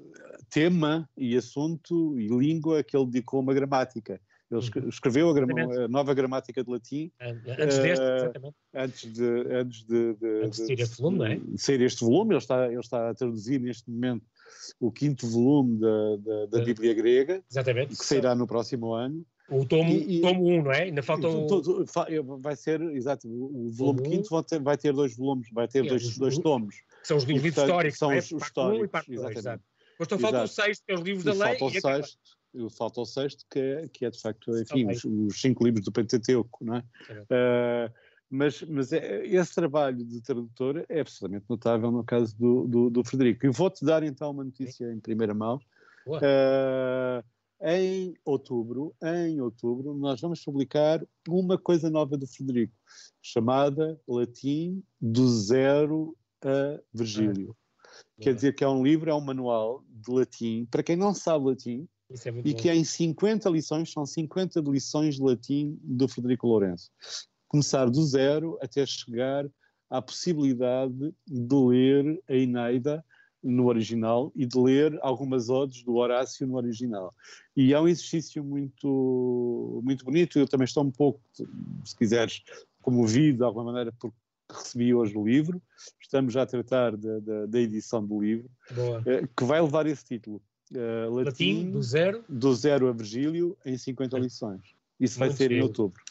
tema 0.49 1.09
e 1.17 1.37
assunto 1.37 2.19
e 2.19 2.29
língua 2.29 2.83
que 2.83 2.97
ele 2.97 3.07
dedicou 3.07 3.41
uma 3.41 3.53
gramática. 3.53 4.21
Ele 4.51 4.61
uhum. 4.61 4.89
escreveu 4.89 5.31
a, 5.31 5.85
a, 5.85 5.89
nova 5.89 6.13
gramática 6.13 6.65
de 6.65 6.71
latim. 6.71 7.13
Antes 7.21 7.79
deste, 7.79 8.05
exatamente. 8.05 8.57
Antes 8.75 9.13
de, 9.13 9.55
antes 9.55 9.85
de, 9.85 10.15
de, 10.15 10.45
antes 10.45 10.67
de 10.67 10.73
este 10.73 11.01
volume, 11.01 11.33
é? 11.33 11.37
De 11.37 11.59
sair 11.59 11.81
este 11.83 12.05
volume, 12.05 12.33
ele 12.33 12.39
está, 12.39 12.67
ele 12.67 12.81
está 12.81 13.11
a 13.11 13.15
traduzir 13.15 13.61
neste 13.61 13.89
momento 13.89 14.27
o 14.81 14.91
quinto 14.91 15.27
volume 15.29 15.79
da, 15.79 16.17
da, 16.17 16.47
da 16.47 16.65
Bíblia 16.65 16.93
grega, 16.95 17.45
Exatamente. 17.49 17.97
que 17.97 18.05
sairá 18.05 18.35
no 18.35 18.47
próximo 18.47 18.93
ano. 18.93 19.25
O 19.51 19.67
tomo 19.67 19.91
1, 19.91 19.95
e, 20.09 20.21
tomo 20.21 20.47
um, 20.47 20.63
não 20.63 20.73
é? 20.73 20.83
Ainda 20.85 21.03
falta 21.03 21.29
o... 21.29 21.85
Vai 22.39 22.55
ser, 22.55 22.81
exato, 22.81 23.29
o 23.29 23.69
volume 23.71 24.03
quinto 24.03 24.31
vai 24.31 24.45
ter, 24.45 24.61
vai 24.61 24.77
ter 24.77 24.93
dois 24.93 25.17
volumes, 25.17 25.49
vai 25.53 25.67
ter 25.67 25.83
dois, 25.83 26.05
os, 26.05 26.19
dois 26.19 26.39
tomos. 26.39 26.83
São 27.03 27.17
os 27.17 27.25
livros 27.25 27.57
históricos, 27.57 27.99
são 27.99 28.13
é? 28.13 28.19
os, 28.19 28.31
os 28.31 28.43
históricos, 28.43 28.81
um 28.81 28.85
e 28.85 28.89
parte 28.89 29.15
dois, 29.15 29.37
exato. 29.37 29.65
Mas 29.99 30.07
então 30.07 30.19
falta 30.19 30.43
o 30.45 30.47
sexto, 30.47 30.85
que 30.87 30.93
é 30.93 30.95
os 30.95 31.01
livros 31.01 31.25
da 31.25 31.33
lei. 31.33 31.59
Falta 31.59 31.65
o 31.65 31.81
sexto, 31.81 32.19
falta 32.71 33.01
o 33.01 33.05
sexto, 33.05 33.45
que 33.51 33.59
é, 33.59 33.89
que 33.89 34.05
é 34.07 34.11
de 34.11 34.21
facto, 34.21 34.57
enfim, 34.57 34.87
os, 34.89 35.05
os, 35.05 35.41
cinco 35.41 35.65
livros 35.65 35.85
do 35.85 35.93
Pentateuco, 35.93 36.65
não 36.65 36.77
é? 36.77 36.85
Uh, 37.11 37.93
mas, 38.31 38.63
mas 38.63 38.93
é, 38.93 39.27
esse 39.27 39.53
trabalho 39.53 40.05
de 40.05 40.21
tradutor 40.23 40.85
é 40.89 41.01
absolutamente 41.01 41.47
notável 41.49 41.91
no 41.91 42.05
caso 42.05 42.37
do, 42.39 42.69
do, 42.69 42.91
do 42.91 43.05
Frederico. 43.05 43.45
E 43.45 43.51
vou-te 43.51 43.85
dar 43.85 44.05
então 44.05 44.31
uma 44.31 44.45
notícia 44.45 44.89
Sim. 44.89 44.95
em 44.95 45.01
primeira 45.01 45.35
mão. 45.35 45.61
Uh, 46.07 47.23
em 47.63 48.15
outubro, 48.25 48.95
em 49.03 49.41
outubro, 49.41 49.95
nós 49.95 50.21
vamos 50.21 50.43
publicar 50.43 51.07
uma 51.29 51.59
coisa 51.59 51.91
nova 51.91 52.17
do 52.17 52.27
Frederico, 52.27 52.75
chamada 53.21 54.01
Latim 54.09 54.83
do 55.01 55.29
Zero 55.29 56.17
a 56.43 56.81
Virgílio. 56.93 57.55
Ah, 57.55 58.01
Quer 58.21 58.35
dizer 58.35 58.55
que 58.55 58.65
é 58.65 58.69
um 58.69 58.83
livro, 58.83 59.11
é 59.11 59.15
um 59.15 59.21
manual 59.21 59.85
de 59.89 60.11
latim, 60.11 60.67
para 60.71 60.83
quem 60.83 60.97
não 60.97 61.15
sabe 61.15 61.47
latim, 61.47 61.89
é 62.11 62.29
e 62.45 62.55
bom. 62.55 62.61
que 62.61 62.71
em 62.71 62.85
50 62.85 63.49
lições, 63.51 63.93
são 63.93 64.07
50 64.07 64.61
lições 64.61 65.17
de 65.17 65.23
latim 65.23 65.79
do 65.83 66.09
Frederico 66.09 66.47
Lourenço. 66.47 66.91
Começar 67.47 67.91
do 67.91 68.03
zero 68.05 68.59
até 68.61 68.85
chegar 68.87 69.47
à 69.89 70.01
possibilidade 70.01 71.15
de 71.27 71.55
ler 71.55 72.23
a 72.29 72.35
Eneida 72.35 73.05
no 73.43 73.67
original 73.67 74.31
e 74.35 74.45
de 74.45 74.59
ler 74.59 74.99
algumas 75.03 75.49
odes 75.49 75.83
do 75.83 75.97
Horácio 75.97 76.47
no 76.47 76.57
original. 76.57 77.15
E 77.57 77.73
é 77.73 77.81
um 77.81 77.89
exercício 77.89 78.45
muito, 78.45 79.81
muito 79.83 80.05
bonito. 80.05 80.39
Eu 80.39 80.47
também 80.47 80.65
estou 80.65 80.85
um 80.85 80.91
pouco, 80.91 81.21
se 81.85 81.97
quiseres, 81.97 82.43
comovido 82.83 83.39
de 83.39 83.45
alguma 83.45 83.65
maneira 83.65 83.93
porque 83.93 84.17
recebi 84.51 84.95
hoje 84.95 85.17
o 85.17 85.27
livro. 85.27 85.63
Estamos 86.01 86.33
já 86.33 86.43
a 86.43 86.47
tratar 86.47 86.97
da, 86.97 87.19
da, 87.21 87.47
da 87.47 87.61
edição 87.61 88.05
do 88.05 88.21
livro, 88.21 88.51
eh, 89.07 89.27
que 89.37 89.45
vai 89.45 89.61
levar 89.61 89.87
esse 89.87 90.05
título. 90.05 90.43
Uh, 90.73 91.11
latim, 91.11 91.55
latim, 91.55 91.71
do 91.71 91.83
zero? 91.83 92.25
Do 92.29 92.55
zero 92.55 92.89
a 92.89 92.93
Virgílio 92.93 93.57
em 93.65 93.77
50 93.77 94.19
lições. 94.19 94.61
Isso 95.01 95.19
muito 95.19 95.31
vai 95.31 95.37
ser 95.37 95.45
giro. 95.45 95.55
em 95.55 95.63
outubro. 95.63 96.03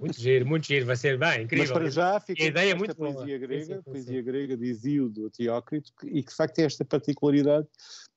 Muito 0.00 0.20
giro, 0.20 0.46
muito 0.46 0.66
giro, 0.66 0.84
vai 0.84 0.96
ser 0.96 1.16
bem, 1.16 1.44
incrível. 1.44 1.66
Mas 1.66 1.70
para 1.70 1.90
já 1.90 2.18
fica 2.18 2.42
a 2.42 2.46
ideia 2.46 2.72
é 2.72 2.74
muito 2.74 2.96
poesia 2.96 3.24
boa. 3.24 3.38
grega, 3.38 3.64
sim, 3.64 3.74
sim, 3.74 3.82
poesia 3.82 4.18
sim. 4.18 4.24
grega 4.24 4.56
de 4.56 4.64
Isíodo 4.64 5.30
Teócrito, 5.30 5.92
e 6.02 6.22
que 6.22 6.30
de 6.30 6.36
facto 6.36 6.54
tem 6.56 6.64
esta 6.64 6.84
particularidade 6.84 7.68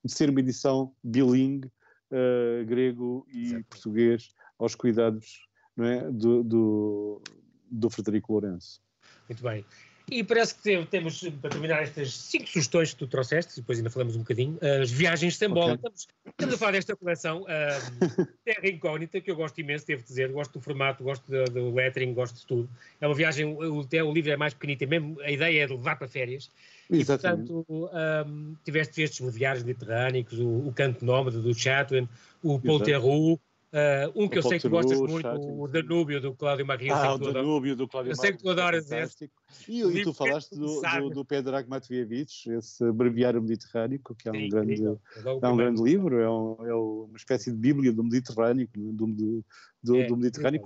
de 0.04 0.12
ser 0.12 0.30
uma 0.32 0.40
edição 0.40 0.92
bilingue, 1.04 1.68
uh, 2.12 2.66
grego 2.66 3.28
e 3.32 3.64
português, 3.70 4.30
aos 4.58 4.74
cuidados 4.74 5.48
é, 5.80 6.10
do, 6.12 6.44
do, 6.44 7.22
do 7.70 7.90
Frederico 7.90 8.34
Lourenço. 8.34 8.82
Muito 9.30 9.44
bem. 9.44 9.64
E 10.10 10.24
parece 10.24 10.56
que 10.56 10.86
temos, 10.86 11.22
para 11.42 11.50
terminar, 11.50 11.84
estas 11.84 12.14
cinco 12.14 12.48
sugestões 12.48 12.94
que 12.94 13.00
tu 13.00 13.08
trouxeste, 13.08 13.58
depois 13.58 13.78
ainda 13.78 13.90
falamos 13.90 14.16
um 14.16 14.20
bocadinho, 14.20 14.58
as 14.82 14.90
viagens 14.90 15.36
sem 15.36 15.50
bola. 15.50 15.74
Okay. 15.74 15.76
Estamos, 15.76 16.08
estamos, 16.28 16.56
a 16.56 16.58
falar 16.58 16.72
desta 16.72 16.96
coleção, 16.96 17.42
uh, 17.42 18.28
Terra 18.46 18.70
Incógnita, 18.70 19.20
que 19.20 19.30
eu 19.30 19.36
gosto 19.36 19.60
imenso, 19.60 19.86
devo 19.86 20.04
dizer, 20.04 20.32
gosto 20.32 20.54
do 20.54 20.62
formato, 20.62 21.04
gosto 21.04 21.30
do, 21.30 21.44
do 21.52 21.76
lettering, 21.76 22.14
gosto 22.14 22.40
de 22.40 22.46
tudo. 22.46 22.70
É 23.02 23.08
uma 23.08 23.16
viagem, 23.16 23.46
o, 23.46 23.82
o 23.82 24.14
livro 24.14 24.32
é 24.32 24.38
mais 24.38 24.54
pequenito, 24.54 24.84
e 24.84 24.88
mesmo 24.88 25.20
a 25.22 25.30
ideia 25.30 25.64
é 25.64 25.68
de 25.68 25.74
levar 25.74 25.98
para 25.98 26.08
férias. 26.08 26.50
Exatamente. 26.90 27.52
E, 27.52 27.54
portanto, 27.54 27.92
um, 28.26 28.56
tiveste 28.64 29.02
estes 29.02 29.20
mobiliários 29.20 29.66
literánicos, 29.66 30.40
o, 30.40 30.68
o 30.68 30.74
Canto 30.74 31.04
Nómada 31.04 31.42
do 31.42 31.54
Chatwin, 31.54 32.08
o 32.42 32.58
Paul 32.62 32.80
Theroux, 32.80 33.40
Uh, 33.68 34.24
um 34.24 34.30
que 34.30 34.38
eu 34.38 34.44
sei 34.44 34.60
que 34.60 34.70
gostas 34.70 34.98
muito, 34.98 35.28
o 35.28 35.68
Danúbio 35.68 36.22
do 36.22 36.34
Cláudio 36.34 36.66
Maria. 36.66 36.96
Ah, 36.96 37.16
o 37.16 37.18
Danúbio 37.18 37.76
do 37.76 37.86
Cláudio 37.86 38.12
Maria. 38.12 38.12
Eu 38.12 38.16
sei 38.16 38.32
que 38.32 38.42
tu 38.42 38.50
adoras 38.50 38.90
esse. 38.90 39.30
E, 39.68 39.82
e 39.82 40.04
tu 40.04 40.14
falaste 40.14 40.52
do, 40.56 40.82
do, 40.82 41.10
do 41.10 41.26
Pedro 41.26 41.52
Matveevich, 41.68 42.50
esse 42.50 42.90
Breviário 42.94 43.42
Mediterrâneo, 43.42 44.00
que 44.18 44.30
é 44.30 44.32
um, 44.32 44.36
Sim, 44.36 44.50
grande, 44.50 44.84
é 44.86 45.48
um 45.48 45.58
grande 45.58 45.84
livro, 45.84 46.18
é, 46.18 46.30
um, 46.30 46.56
é, 46.66 46.74
uma 46.74 47.18
espécie 47.18 47.52
de 47.52 47.58
bíblia 47.58 47.92
do 47.92 48.06
Mediterrâneo, 48.06 48.70
do, 48.74 49.08
do, 49.08 49.46
do, 49.84 49.98
é, 49.98 50.08
do 50.08 50.16
Mediterrâneo, 50.16 50.64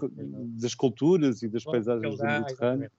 das 0.59 0.75
culturas 0.75 1.41
e 1.41 1.47
das 1.47 1.63
Bom, 1.63 1.71
paisagens 1.71 2.17
do 2.17 2.23
Mediterrâneo. 2.23 2.91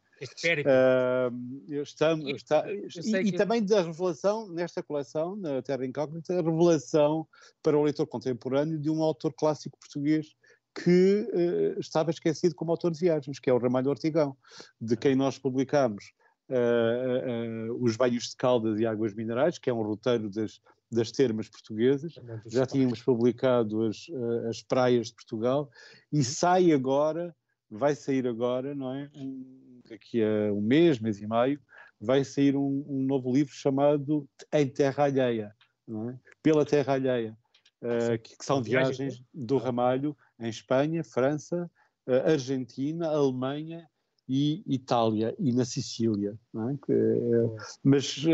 Uh, 0.62 1.82
estamos, 1.82 2.26
está, 2.34 2.64
e, 2.70 3.28
e 3.28 3.32
também 3.32 3.64
da 3.64 3.82
revelação, 3.82 4.48
nesta 4.48 4.82
coleção, 4.82 5.36
na 5.36 5.60
Terra 5.62 5.84
Incógnita, 5.84 6.32
a 6.34 6.42
revelação 6.42 7.26
para 7.62 7.76
o 7.76 7.82
leitor 7.82 8.06
contemporâneo 8.06 8.78
de 8.78 8.88
um 8.88 9.02
autor 9.02 9.32
clássico 9.32 9.78
português 9.78 10.34
que 10.74 11.28
uh, 11.32 11.80
estava 11.80 12.10
esquecido 12.10 12.54
como 12.54 12.70
autor 12.70 12.92
de 12.92 13.00
viagens, 13.00 13.38
que 13.38 13.50
é 13.50 13.52
o 13.52 13.58
Ramalho 13.58 13.90
Ortigão, 13.90 14.36
de 14.80 14.96
quem 14.96 15.14
nós 15.14 15.38
publicamos 15.38 16.12
uh, 16.48 17.84
Os 17.84 17.96
Banhos 17.96 18.30
de 18.30 18.36
Caldas 18.36 18.78
e 18.78 18.86
Águas 18.86 19.14
Minerais, 19.14 19.58
que 19.58 19.68
é 19.68 19.74
um 19.74 19.82
roteiro 19.82 20.30
das, 20.30 20.60
das 20.90 21.10
termas 21.10 21.48
portuguesas. 21.48 22.14
Já 22.46 22.64
tínhamos 22.64 23.02
publicado 23.02 23.82
as, 23.82 24.06
as 24.48 24.62
Praias 24.62 25.08
de 25.08 25.14
Portugal 25.14 25.68
e 26.12 26.18
uhum. 26.18 26.24
sai 26.24 26.72
agora, 26.72 27.34
vai 27.70 27.94
sair 27.94 28.26
agora, 28.26 28.74
não 28.74 28.94
é? 28.94 29.10
Um, 29.14 29.62
daqui 29.92 30.22
a 30.22 30.52
um 30.52 30.60
mês, 30.60 30.98
mês 30.98 31.20
e 31.20 31.26
meio, 31.26 31.60
vai 32.00 32.24
sair 32.24 32.56
um, 32.56 32.84
um 32.88 33.04
novo 33.04 33.32
livro 33.32 33.52
chamado 33.52 34.28
Em 34.52 34.66
Terra 34.66 35.04
Alheia, 35.04 35.54
é? 35.88 36.14
Pela 36.42 36.64
Terra 36.64 36.94
Alheia, 36.94 37.36
uh, 37.82 38.18
que, 38.22 38.36
que, 38.36 38.44
são 38.44 38.62
viagens 38.62 39.22
do 39.32 39.58
Ramalho 39.58 40.16
em 40.40 40.48
Espanha, 40.48 41.04
França, 41.04 41.70
uh, 42.06 42.30
Argentina, 42.30 43.08
Alemanha 43.08 43.86
e 44.28 44.62
Itália 44.66 45.34
e 45.38 45.52
na 45.52 45.64
Sicília. 45.64 46.38
É? 46.54 46.92
Uh, 46.92 47.56
mas 47.84 48.24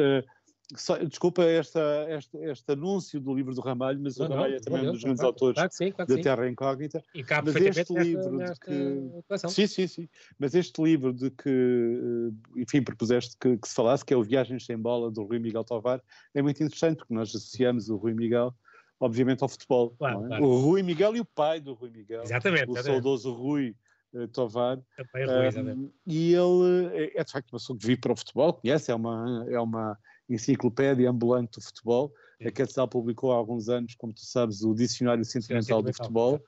só, 0.77 0.99
desculpa 0.99 1.43
esta, 1.45 2.07
este, 2.11 2.37
este, 2.39 2.73
anúncio 2.73 3.19
do 3.21 3.35
livro 3.35 3.55
do 3.55 3.61
Ramalho, 3.61 3.99
mas 4.03 4.19
não, 4.19 4.27
o 4.27 4.29
Ramalho 4.29 4.57
é 4.57 4.61
também 4.61 4.89
um 4.89 4.93
dos 4.93 5.03
grandes 5.03 5.21
claro, 5.21 5.35
autores 5.35 5.55
claro 5.55 5.73
sim, 5.73 5.93
claro 5.93 6.17
da 6.17 6.23
Terra 6.23 6.49
Incógnita. 6.49 7.03
E 7.15 7.25
cabe 7.25 7.53
mas 7.53 7.77
este 7.77 7.95
livro 7.95 8.33
nesta, 8.33 8.55
de 8.55 8.61
que. 8.61 9.49
Sim, 9.49 9.67
sim, 9.67 9.87
sim. 9.87 10.09
Mas 10.39 10.55
este 10.55 10.83
livro 10.83 11.13
de 11.13 11.31
que, 11.31 11.49
eh, 11.49 12.61
enfim, 12.61 12.83
propuseste 12.83 13.37
que, 13.41 13.57
que, 13.57 13.69
se 13.69 13.75
falasse, 13.75 14.05
que 14.05 14.13
é 14.13 14.17
o 14.17 14.23
Viagens 14.23 14.67
Sem 14.67 14.77
Bola, 14.77 15.11
do 15.11 15.25
Rui 15.25 15.39
Miguel 15.39 15.65
Tovar, 15.65 16.03
é 16.35 16.43
muito 16.43 16.63
interessante, 16.63 16.99
porque 16.99 17.15
nós 17.15 17.31
associamos 17.31 17.89
o 17.89 17.97
Rui 17.97 18.13
Miguel 18.13 18.55
obviamente 19.01 19.43
ao 19.43 19.49
futebol. 19.49 19.97
É? 20.01 20.41
O 20.41 20.59
Rui 20.59 20.83
Miguel 20.83 21.17
e 21.17 21.21
o 21.21 21.25
pai 21.25 21.61
do 21.61 21.73
Rui 21.75 21.91
Miguel. 21.91 22.23
Exatamente. 22.23 22.69
O 22.69 22.73
exatamente. 22.73 23.03
saudoso 23.03 23.33
Rui 23.33 23.77
uh, 24.13 24.29
Tovar. 24.29 24.79
É 25.15 25.63
um, 25.63 25.91
e 26.07 26.35
ele 26.35 26.97
é, 26.97 27.21
é, 27.21 27.25
de 27.25 27.33
facto 27.33 27.53
uma 27.53 27.59
pessoa 27.59 27.79
que 27.79 27.87
vive 27.87 28.01
para 28.01 28.13
o 28.13 28.17
futebol, 28.17 28.53
conhece, 28.53 28.91
é 28.91 28.95
uma, 28.95 29.47
é 29.49 29.61
uma 29.61 29.99
enciclopédia 30.29 31.11
ambulante 31.11 31.59
do 31.59 31.65
futebol. 31.65 32.13
A 32.45 32.51
Quetzal 32.51 32.87
publicou 32.87 33.33
há 33.33 33.37
alguns 33.37 33.69
anos, 33.69 33.95
como 33.97 34.13
tu 34.13 34.25
sabes, 34.25 34.63
o 34.63 34.75
Dicionário 34.75 35.25
Sentimental 35.25 35.83
do 35.83 35.93
Futebol. 35.93 36.41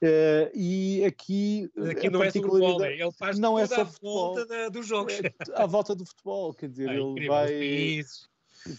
Uh, 0.00 0.50
e 0.54 1.04
aqui, 1.04 1.68
Mas 1.76 1.90
aqui 1.90 2.08
não 2.08 2.22
é 2.22 2.30
sobre 2.30 2.48
futebol, 2.48 2.78
né? 2.78 2.94
ele 2.94 3.12
faz 3.12 3.36
não 3.36 3.58
é 3.58 3.66
só 3.66 3.84
futebol, 3.84 4.36
volta 4.36 4.46
da, 4.46 4.68
dos 4.68 4.86
jogos. 4.86 5.12
É, 5.14 5.32
à 5.60 5.66
volta 5.66 5.92
do 5.92 6.06
futebol, 6.06 6.54
quer 6.54 6.68
dizer, 6.68 6.88
é, 6.88 6.94
ele 6.94 7.26
vai, 7.26 8.02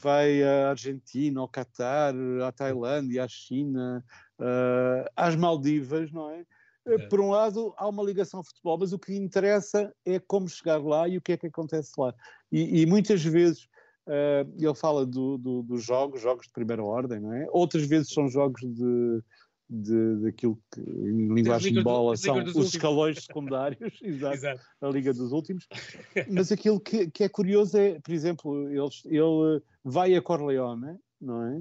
vai 0.01 0.43
à 0.43 0.69
Argentina, 0.69 1.41
ao 1.41 1.47
Catar, 1.47 2.13
à 2.45 2.51
Tailândia, 2.53 3.25
à 3.25 3.27
China, 3.27 4.03
uh, 4.39 5.09
às 5.13 5.35
Maldivas, 5.35 6.09
não 6.09 6.31
é? 6.31 6.45
é? 6.87 6.97
Por 7.07 7.19
um 7.19 7.31
lado, 7.31 7.73
há 7.75 7.85
uma 7.87 8.03
ligação 8.03 8.39
ao 8.39 8.43
futebol, 8.45 8.77
mas 8.79 8.93
o 8.93 8.99
que 8.99 9.13
interessa 9.13 9.93
é 10.05 10.19
como 10.19 10.47
chegar 10.47 10.81
lá 10.81 11.05
e 11.05 11.17
o 11.17 11.21
que 11.21 11.33
é 11.33 11.37
que 11.37 11.47
acontece 11.47 11.91
lá. 11.97 12.13
E, 12.49 12.81
e 12.81 12.85
muitas 12.85 13.21
vezes 13.21 13.67
Uh, 14.09 14.51
ele 14.57 14.73
fala 14.73 15.05
do, 15.05 15.37
do, 15.37 15.61
dos 15.61 15.83
jogos, 15.83 16.19
jogos 16.19 16.47
de 16.47 16.51
primeira 16.51 16.83
ordem, 16.83 17.19
não 17.19 17.31
é? 17.31 17.47
Outras 17.51 17.85
vezes 17.85 18.11
são 18.11 18.27
jogos 18.27 18.59
de, 18.61 19.21
de, 19.69 20.15
daquilo 20.23 20.59
que 20.73 20.81
em 20.81 21.31
linguagem 21.31 21.71
de 21.71 21.83
bola 21.83 22.13
do, 22.13 22.17
são 22.17 22.37
os 22.39 22.47
últimos. 22.47 22.73
escalões 22.73 23.21
secundários, 23.23 23.93
exato, 24.01 24.33
exato, 24.33 24.61
a 24.81 24.87
Liga 24.87 25.13
dos 25.13 25.31
Últimos. 25.31 25.67
Mas 26.27 26.51
aquilo 26.51 26.79
que, 26.79 27.11
que, 27.11 27.23
é 27.23 27.29
curioso 27.29 27.77
é, 27.77 27.99
por 27.99 28.11
exemplo, 28.11 28.67
ele, 28.67 28.89
ele 29.05 29.61
vai 29.83 30.15
a 30.15 30.21
Corleone, 30.23 30.97
não 31.21 31.45
é? 31.45 31.57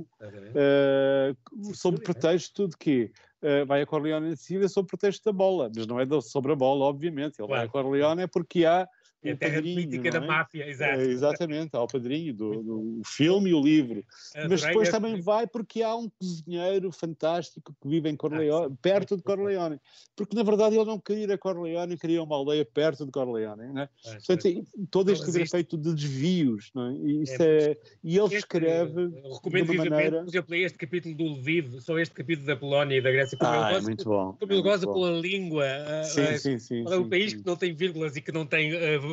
Uh, 0.56 1.74
sob 1.74 2.00
pretexto 2.00 2.66
de 2.66 2.78
quê? 2.78 3.12
Uh, 3.42 3.66
vai 3.66 3.82
a 3.82 3.86
Corleone 3.86 4.30
na 4.30 4.36
Sicília 4.36 4.70
sob 4.70 4.88
pretexto 4.88 5.22
da 5.22 5.32
bola, 5.32 5.70
mas 5.76 5.86
não 5.86 6.00
é 6.00 6.06
sobre 6.22 6.52
a 6.52 6.56
bola, 6.56 6.86
obviamente. 6.86 7.38
Ele 7.38 7.46
claro. 7.46 7.48
vai 7.48 7.66
a 7.66 7.68
Corleone 7.68 8.22
é 8.22 8.26
porque 8.26 8.64
há 8.64 8.88
é 9.22 9.32
a 9.32 9.36
terra 9.36 9.60
política 9.60 10.10
da 10.10 10.18
é? 10.18 10.26
máfia, 10.26 10.68
exato. 10.68 11.00
É, 11.00 11.04
exatamente, 11.04 11.74
ao 11.74 11.86
padrinho 11.88 12.32
do, 12.32 12.62
do 12.62 13.00
filme 13.04 13.50
e 13.50 13.54
o 13.54 13.60
livro. 13.60 14.04
Mas 14.48 14.62
depois 14.62 14.88
também 14.90 15.20
vai 15.20 15.46
porque 15.46 15.82
há 15.82 15.94
um 15.96 16.08
cozinheiro 16.08 16.92
fantástico 16.92 17.74
que 17.80 17.88
vive 17.88 18.08
em 18.08 18.16
Corleone, 18.16 18.72
ah, 18.72 18.76
perto 18.80 19.16
de 19.16 19.22
Corleone. 19.24 19.80
Porque 20.14 20.36
na 20.36 20.42
verdade 20.42 20.76
ele 20.76 20.84
não 20.84 21.00
queria 21.00 21.24
ir 21.24 21.32
a 21.32 21.38
Corleone, 21.38 21.98
queria 21.98 22.22
uma 22.22 22.36
aldeia 22.36 22.64
perto 22.64 23.04
de 23.04 23.10
Corleone. 23.10 23.72
Né? 23.72 23.88
Ah, 24.06 24.16
Portanto, 24.26 24.66
todo 24.90 25.10
este 25.10 25.26
livro 25.26 25.42
é 25.42 25.46
feito 25.46 25.76
de 25.76 25.94
desvios. 25.94 26.70
Não 26.74 26.90
é? 26.90 26.92
E, 26.94 27.22
isso 27.22 27.42
é, 27.42 27.56
é 27.70 27.78
e 28.04 28.16
ele 28.16 28.24
este, 28.26 28.38
escreve. 28.38 29.08
Recomendo 29.34 29.70
vivamente, 29.70 29.90
maneira... 29.90 30.18
por 30.20 30.28
exemplo, 30.28 30.54
este 30.54 30.78
capítulo 30.78 31.14
do 31.14 31.24
Lviv, 31.24 31.80
só 31.80 31.98
este 31.98 32.14
capítulo 32.14 32.46
da 32.46 32.56
Polónia 32.56 32.96
e 32.96 33.00
da 33.00 33.10
Grécia. 33.10 33.36
Como 33.36 33.50
ah, 33.50 33.70
ele 33.70 33.78
é 33.78 33.80
muito 33.80 34.04
bom. 34.04 34.36
Como 34.38 34.52
ele 34.52 34.62
goza 34.62 34.86
pela 34.86 35.10
língua. 35.10 35.64
Sim, 36.04 36.22
uh, 36.22 36.38
sim, 36.38 36.58
sim. 36.58 36.84
É 36.86 36.96
um 36.96 37.08
país 37.08 37.34
que 37.34 37.44
não 37.44 37.56
tem 37.56 37.74
vírgulas 37.74 38.16
e 38.16 38.20
que 38.20 38.32
não 38.32 38.46
tem. 38.46 38.72
Uh, 38.74 39.07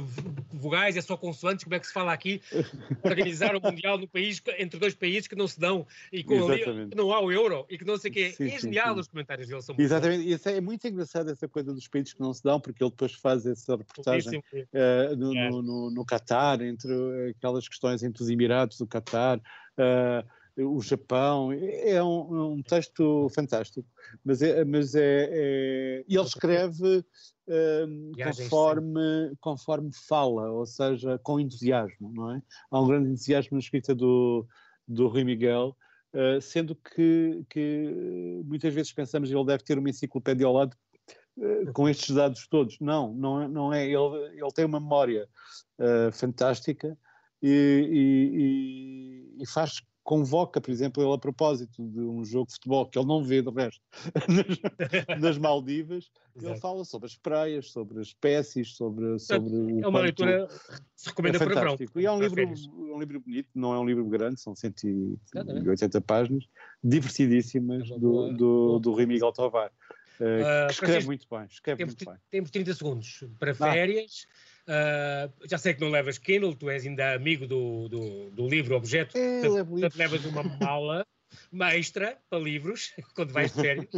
vogais, 0.51 0.97
é 0.97 1.01
só 1.01 1.15
consoantes, 1.17 1.63
como 1.63 1.75
é 1.75 1.79
que 1.79 1.87
se 1.87 1.93
fala 1.93 2.13
aqui? 2.13 2.41
Organizar 3.03 3.55
o 3.55 3.61
Mundial 3.61 3.97
no 3.97 4.07
país, 4.07 4.41
entre 4.57 4.79
dois 4.79 4.93
países 4.93 5.27
que 5.27 5.35
não 5.35 5.47
se 5.47 5.59
dão 5.59 5.85
e 6.11 6.23
com 6.23 6.47
ali, 6.47 6.89
que 6.89 6.95
não 6.95 7.11
há 7.11 7.19
o 7.19 7.31
euro 7.31 7.65
e 7.69 7.77
que 7.77 7.85
não 7.85 7.97
sei 7.97 8.11
o 8.11 8.13
quê. 8.13 8.31
Sim, 8.31 8.47
é 8.47 8.59
genial 8.59 8.95
sim, 8.95 9.01
os 9.01 9.07
comentários 9.07 9.47
dele. 9.47 9.61
São 9.61 9.75
Exatamente, 9.77 10.27
e 10.27 10.49
é 10.49 10.61
muito 10.61 10.87
engraçado 10.87 11.29
essa 11.29 11.47
coisa 11.47 11.73
dos 11.73 11.87
países 11.87 12.13
que 12.13 12.21
não 12.21 12.33
se 12.33 12.43
dão, 12.43 12.59
porque 12.59 12.83
ele 12.83 12.91
depois 12.91 13.13
faz 13.13 13.45
essa 13.45 13.75
reportagem 13.75 14.39
uh, 14.39 15.15
no, 15.15 15.33
no, 15.33 15.61
no, 15.61 15.91
no 15.91 16.05
Qatar, 16.05 16.61
entre 16.61 16.93
aquelas 17.37 17.67
questões 17.67 18.03
entre 18.03 18.21
os 18.23 18.29
Emirados 18.29 18.77
do 18.77 18.87
Qatar. 18.87 19.39
Uh, 19.77 20.25
o 20.57 20.81
Japão, 20.81 21.51
é 21.51 22.01
um, 22.01 22.53
um 22.53 22.63
texto 22.63 23.27
fantástico, 23.35 23.85
mas 24.23 24.41
é, 24.41 24.63
mas 24.63 24.95
é, 24.95 25.29
é 25.31 26.05
ele 26.07 26.23
escreve 26.23 27.03
uh, 27.47 28.23
conforme, 28.23 29.35
conforme 29.39 29.91
fala, 30.07 30.51
ou 30.51 30.65
seja, 30.65 31.19
com 31.19 31.39
entusiasmo, 31.39 32.11
não 32.13 32.31
é? 32.31 32.41
Há 32.71 32.81
um 32.81 32.87
grande 32.87 33.09
entusiasmo 33.09 33.55
na 33.55 33.59
escrita 33.59 33.93
do, 33.93 34.45
do 34.87 35.07
Rui 35.07 35.23
Miguel, 35.23 35.75
uh, 36.13 36.41
sendo 36.41 36.75
que, 36.75 37.45
que 37.49 38.41
muitas 38.45 38.73
vezes 38.73 38.91
pensamos 38.91 39.29
que 39.29 39.35
ele 39.35 39.45
deve 39.45 39.63
ter 39.63 39.77
uma 39.77 39.89
enciclopédia 39.89 40.45
ao 40.45 40.53
lado 40.53 40.75
uh, 41.37 41.73
com 41.73 41.87
estes 41.89 42.15
dados 42.15 42.47
todos. 42.47 42.79
Não, 42.79 43.13
não 43.13 43.41
é. 43.41 43.47
Não 43.47 43.73
é. 43.73 43.85
Ele, 43.85 44.33
ele 44.33 44.51
tem 44.53 44.65
uma 44.65 44.79
memória 44.79 45.27
uh, 45.79 46.11
fantástica 46.11 46.97
e, 47.41 49.35
e, 49.37 49.43
e, 49.43 49.47
faz 49.47 49.81
convoca, 50.05 50.61
por 50.61 50.69
exemplo, 50.69 51.03
ele 51.03 51.11
a 51.11 51.17
propósito 51.17 51.83
de 51.83 51.99
um 51.99 52.23
jogo 52.23 52.45
de 52.45 52.53
futebol 52.53 52.85
que 52.85 52.97
ele 52.97 53.07
não 53.07 53.23
vê 53.23 53.41
de 53.41 53.49
resto 53.49 53.81
nas, 54.29 55.19
nas 55.19 55.37
Maldivas, 55.39 56.11
ele 56.39 56.55
fala 56.57 56.85
sobre 56.85 57.07
as 57.07 57.17
praias, 57.17 57.71
sobre 57.71 57.99
as 57.99 58.07
espécies, 58.09 58.75
sobre, 58.75 59.17
sobre 59.17 59.55
o 59.55 59.83
É 59.83 59.87
uma 59.87 60.01
leitura 60.01 60.47
se 60.95 61.09
recomenda 61.09 61.37
é 61.37 61.39
para 61.39 61.55
verão. 61.55 61.75
E 61.95 62.05
é 62.05 62.11
um 62.11 62.21
livro, 62.21 62.53
um 62.71 62.99
livro 62.99 63.19
bonito, 63.19 63.49
não 63.55 63.73
é 63.73 63.79
um 63.79 63.85
livro 63.85 64.05
grande, 64.05 64.39
são 64.39 64.55
180 64.55 65.99
páginas, 66.01 66.45
divertidíssimas 66.83 67.89
do, 67.89 68.31
do, 68.31 68.79
do 68.79 68.93
Rui 68.93 69.07
Miguel 69.07 69.31
Tovar. 69.31 69.71
Uh, 70.19 70.67
uh, 70.67 70.71
escreve 70.71 71.07
muito 71.07 71.25
bem, 71.29 71.45
escreve 71.49 71.79
temos, 71.79 71.95
muito 71.95 72.05
bem. 72.05 72.15
Temos 72.29 72.51
30 72.51 72.73
segundos 72.75 73.23
para 73.39 73.55
férias. 73.55 74.27
Ah 74.29 74.54
Uh, 74.67 75.31
já 75.47 75.57
sei 75.57 75.75
que 75.75 75.81
não 75.81 75.89
levas 75.89 76.17
Kindle, 76.17 76.55
tu 76.55 76.69
és 76.69 76.85
ainda 76.85 77.13
amigo 77.13 77.45
do, 77.45 77.87
do, 77.87 78.31
do 78.31 78.47
livro 78.47 78.75
objeto, 78.75 79.15
é, 79.15 79.41
levas 79.95 80.25
uma 80.25 80.43
mala 80.43 81.05
extra 81.75 82.17
para 82.29 82.39
livros 82.39 82.91
quando 83.15 83.31
vais 83.31 83.53
de 83.53 83.61
férias. 83.61 83.89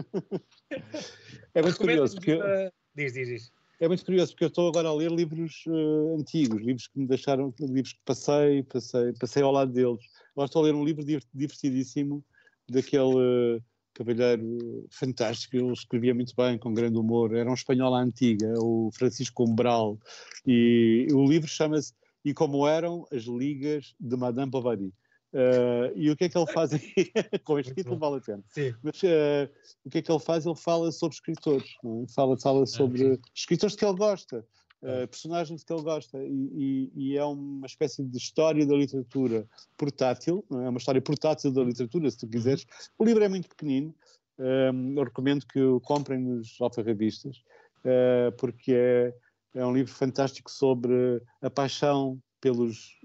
É 1.53 1.61
muito 1.61 1.77
curioso. 1.77 2.15
Porque 2.15 2.31
eu... 2.31 2.71
Diz, 2.95 3.13
diz, 3.13 3.27
diz. 3.27 3.51
É 3.79 3.87
muito 3.87 4.03
curioso 4.03 4.31
porque 4.31 4.45
eu 4.45 4.47
estou 4.49 4.67
agora 4.67 4.89
a 4.89 4.93
ler 4.93 5.11
livros 5.11 5.63
uh, 5.67 6.15
antigos, 6.19 6.61
livros 6.61 6.87
que 6.87 6.99
me 6.99 7.05
deixaram, 7.05 7.53
livros 7.59 7.93
que 7.93 7.99
passei, 8.03 8.63
passei, 8.63 9.13
passei 9.13 9.43
ao 9.43 9.51
lado 9.51 9.71
deles. 9.71 10.03
Agora 10.31 10.47
estou 10.47 10.63
a 10.63 10.65
ler 10.65 10.73
um 10.73 10.83
livro 10.83 11.05
divertidíssimo 11.33 12.25
daquele 12.67 13.57
uh, 13.57 13.63
cavalheiro 13.97 14.87
fantástico, 14.91 15.57
ele 15.57 15.73
escrevia 15.73 16.13
muito 16.13 16.33
bem, 16.35 16.57
com 16.57 16.73
grande 16.73 16.97
humor, 16.97 17.35
era 17.35 17.49
um 17.49 17.55
espanhol 17.55 17.95
à 17.95 18.01
antiga, 18.01 18.53
o 18.59 18.91
Francisco 18.93 19.43
Umbral, 19.43 19.97
e 20.45 21.07
o 21.11 21.25
livro 21.25 21.47
chama-se 21.47 21.93
E 22.23 22.33
Como 22.33 22.67
Eram 22.67 23.05
as 23.11 23.23
Ligas 23.23 23.95
de 23.99 24.15
Madame 24.15 24.51
Bovary. 24.51 24.93
Uh, 25.33 25.91
e 25.95 26.09
o 26.09 26.15
que 26.15 26.25
é 26.25 26.29
que 26.29 26.37
ele 26.37 26.51
faz 26.51 26.73
aqui? 26.73 27.11
com 27.43 27.59
este 27.59 27.73
título 27.73 27.97
vale 27.97 28.17
a 28.17 28.21
pena. 28.21 28.43
Sim. 28.49 28.73
Mas 28.81 29.01
uh, 29.03 29.49
o 29.83 29.89
que 29.89 29.97
é 29.97 30.01
que 30.01 30.11
ele 30.11 30.19
faz? 30.19 30.45
Ele 30.45 30.55
fala 30.55 30.91
sobre 30.91 31.15
escritores, 31.15 31.67
é? 31.83 32.13
fala, 32.13 32.37
fala 32.39 32.65
sobre 32.65 33.13
ah, 33.13 33.17
escritores 33.35 33.75
que 33.75 33.83
ele 33.83 33.97
gosta. 33.97 34.45
Uh, 34.79 35.07
personagens 35.07 35.63
que 35.63 35.73
ele 35.73 35.81
gosta 35.81 36.19
e, 36.23 36.51
e, 36.53 36.91
e, 36.95 37.17
é 37.17 37.25
uma 37.25 37.65
espécie 37.65 38.03
de 38.03 38.15
história 38.15 38.63
da 38.63 38.75
literatura 38.75 39.47
portátil, 39.75 40.45
é? 40.51 40.69
uma 40.69 40.77
história 40.77 41.01
portátil 41.01 41.51
da 41.51 41.63
literatura, 41.63 42.11
se 42.11 42.17
tu 42.19 42.27
quiseres. 42.27 42.63
O 42.97 43.03
livro 43.03 43.23
é 43.23 43.27
muito 43.27 43.49
pequenino, 43.49 43.95
um, 44.37 44.95
eu 44.95 45.03
recomendo 45.03 45.47
que 45.47 45.59
o 45.59 45.79
comprem 45.79 46.19
nos 46.19 46.55
alfarrabistas, 46.61 47.37
uh, 47.79 48.31
porque 48.37 48.71
é, 48.71 49.13
é 49.55 49.65
um 49.65 49.73
livro 49.73 49.91
fantástico 49.91 50.51
sobre 50.51 51.23
a 51.41 51.49
paixão 51.49 52.21
pelos, 52.39 52.95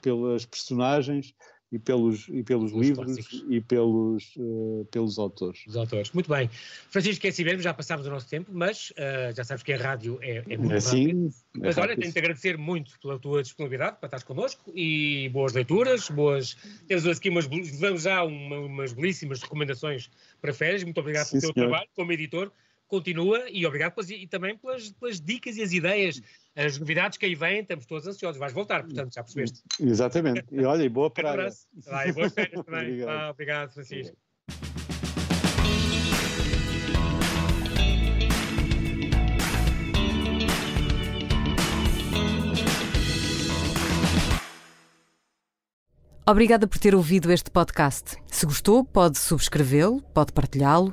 pelas 0.00 0.46
personagens, 0.46 1.34
e 1.70 1.78
pelos, 1.78 2.28
e 2.28 2.42
pelos 2.42 2.72
livros 2.72 3.04
clássicos. 3.04 3.44
e 3.48 3.60
pelos, 3.60 4.34
uh, 4.36 4.86
pelos 4.90 5.18
autores. 5.18 5.64
Os 5.66 5.76
autores. 5.76 6.10
Muito 6.12 6.30
bem. 6.30 6.48
Francisco, 6.90 7.26
é 7.26 7.30
assim 7.30 7.44
mesmo, 7.44 7.60
já 7.60 7.74
passámos 7.74 8.06
o 8.06 8.10
nosso 8.10 8.28
tempo, 8.28 8.50
mas 8.52 8.90
uh, 8.90 9.34
já 9.36 9.44
sabes 9.44 9.62
que 9.62 9.72
a 9.72 9.76
rádio 9.76 10.18
é, 10.22 10.42
é 10.48 10.56
muito 10.56 10.74
assim, 10.74 11.30
Mas 11.54 11.76
é 11.76 11.80
olha, 11.80 11.96
tenho-te 11.96 12.18
agradecer 12.18 12.56
muito 12.56 12.98
pela 13.00 13.18
tua 13.18 13.42
disponibilidade 13.42 13.98
para 13.98 14.06
estar 14.06 14.22
connosco 14.24 14.72
e 14.74 15.28
boas 15.28 15.52
leituras, 15.52 16.08
boas... 16.08 16.56
Temos 16.86 17.06
aqui 17.06 17.28
umas, 17.28 17.46
vamos 17.46 18.02
já 18.02 18.24
uma, 18.24 18.60
umas 18.60 18.92
belíssimas 18.92 19.42
recomendações 19.42 20.10
para 20.40 20.54
férias. 20.54 20.82
Muito 20.82 20.98
obrigado 20.98 21.26
Sim, 21.26 21.40
pelo 21.40 21.52
teu 21.52 21.62
senhor. 21.62 21.68
trabalho 21.68 21.88
como 21.94 22.12
editor 22.12 22.50
continua 22.88 23.44
e 23.50 23.64
obrigado 23.66 23.94
pelas, 23.94 24.10
e 24.10 24.26
também 24.26 24.56
pelas, 24.56 24.90
pelas, 24.90 25.20
dicas 25.20 25.56
e 25.56 25.62
as 25.62 25.72
ideias, 25.72 26.20
as 26.56 26.78
novidades 26.78 27.18
que 27.18 27.26
aí 27.26 27.34
vêm, 27.34 27.60
estamos 27.60 27.86
todos 27.86 28.06
ansiosos. 28.06 28.38
Vais 28.38 28.52
voltar, 28.52 28.82
portanto, 28.82 29.14
já 29.14 29.22
percebeste. 29.22 29.62
Exatamente. 29.80 30.44
E 30.50 30.64
olha, 30.64 30.82
e 30.82 30.88
boa 30.88 31.10
praia. 31.12 31.50
Vai, 31.86 32.12
boas 32.12 32.32
férias 32.32 32.64
também. 32.64 32.80
obrigado. 33.04 33.08
Ah, 33.08 33.30
obrigado, 33.30 33.72
Francisco. 33.72 34.16
Obrigada 46.28 46.66
por 46.66 46.78
ter 46.78 46.94
ouvido 46.94 47.32
este 47.32 47.50
podcast. 47.50 48.18
Se 48.26 48.44
gostou, 48.44 48.84
pode 48.84 49.16
subscrevê-lo, 49.16 50.02
pode 50.12 50.30
partilhá-lo 50.30 50.92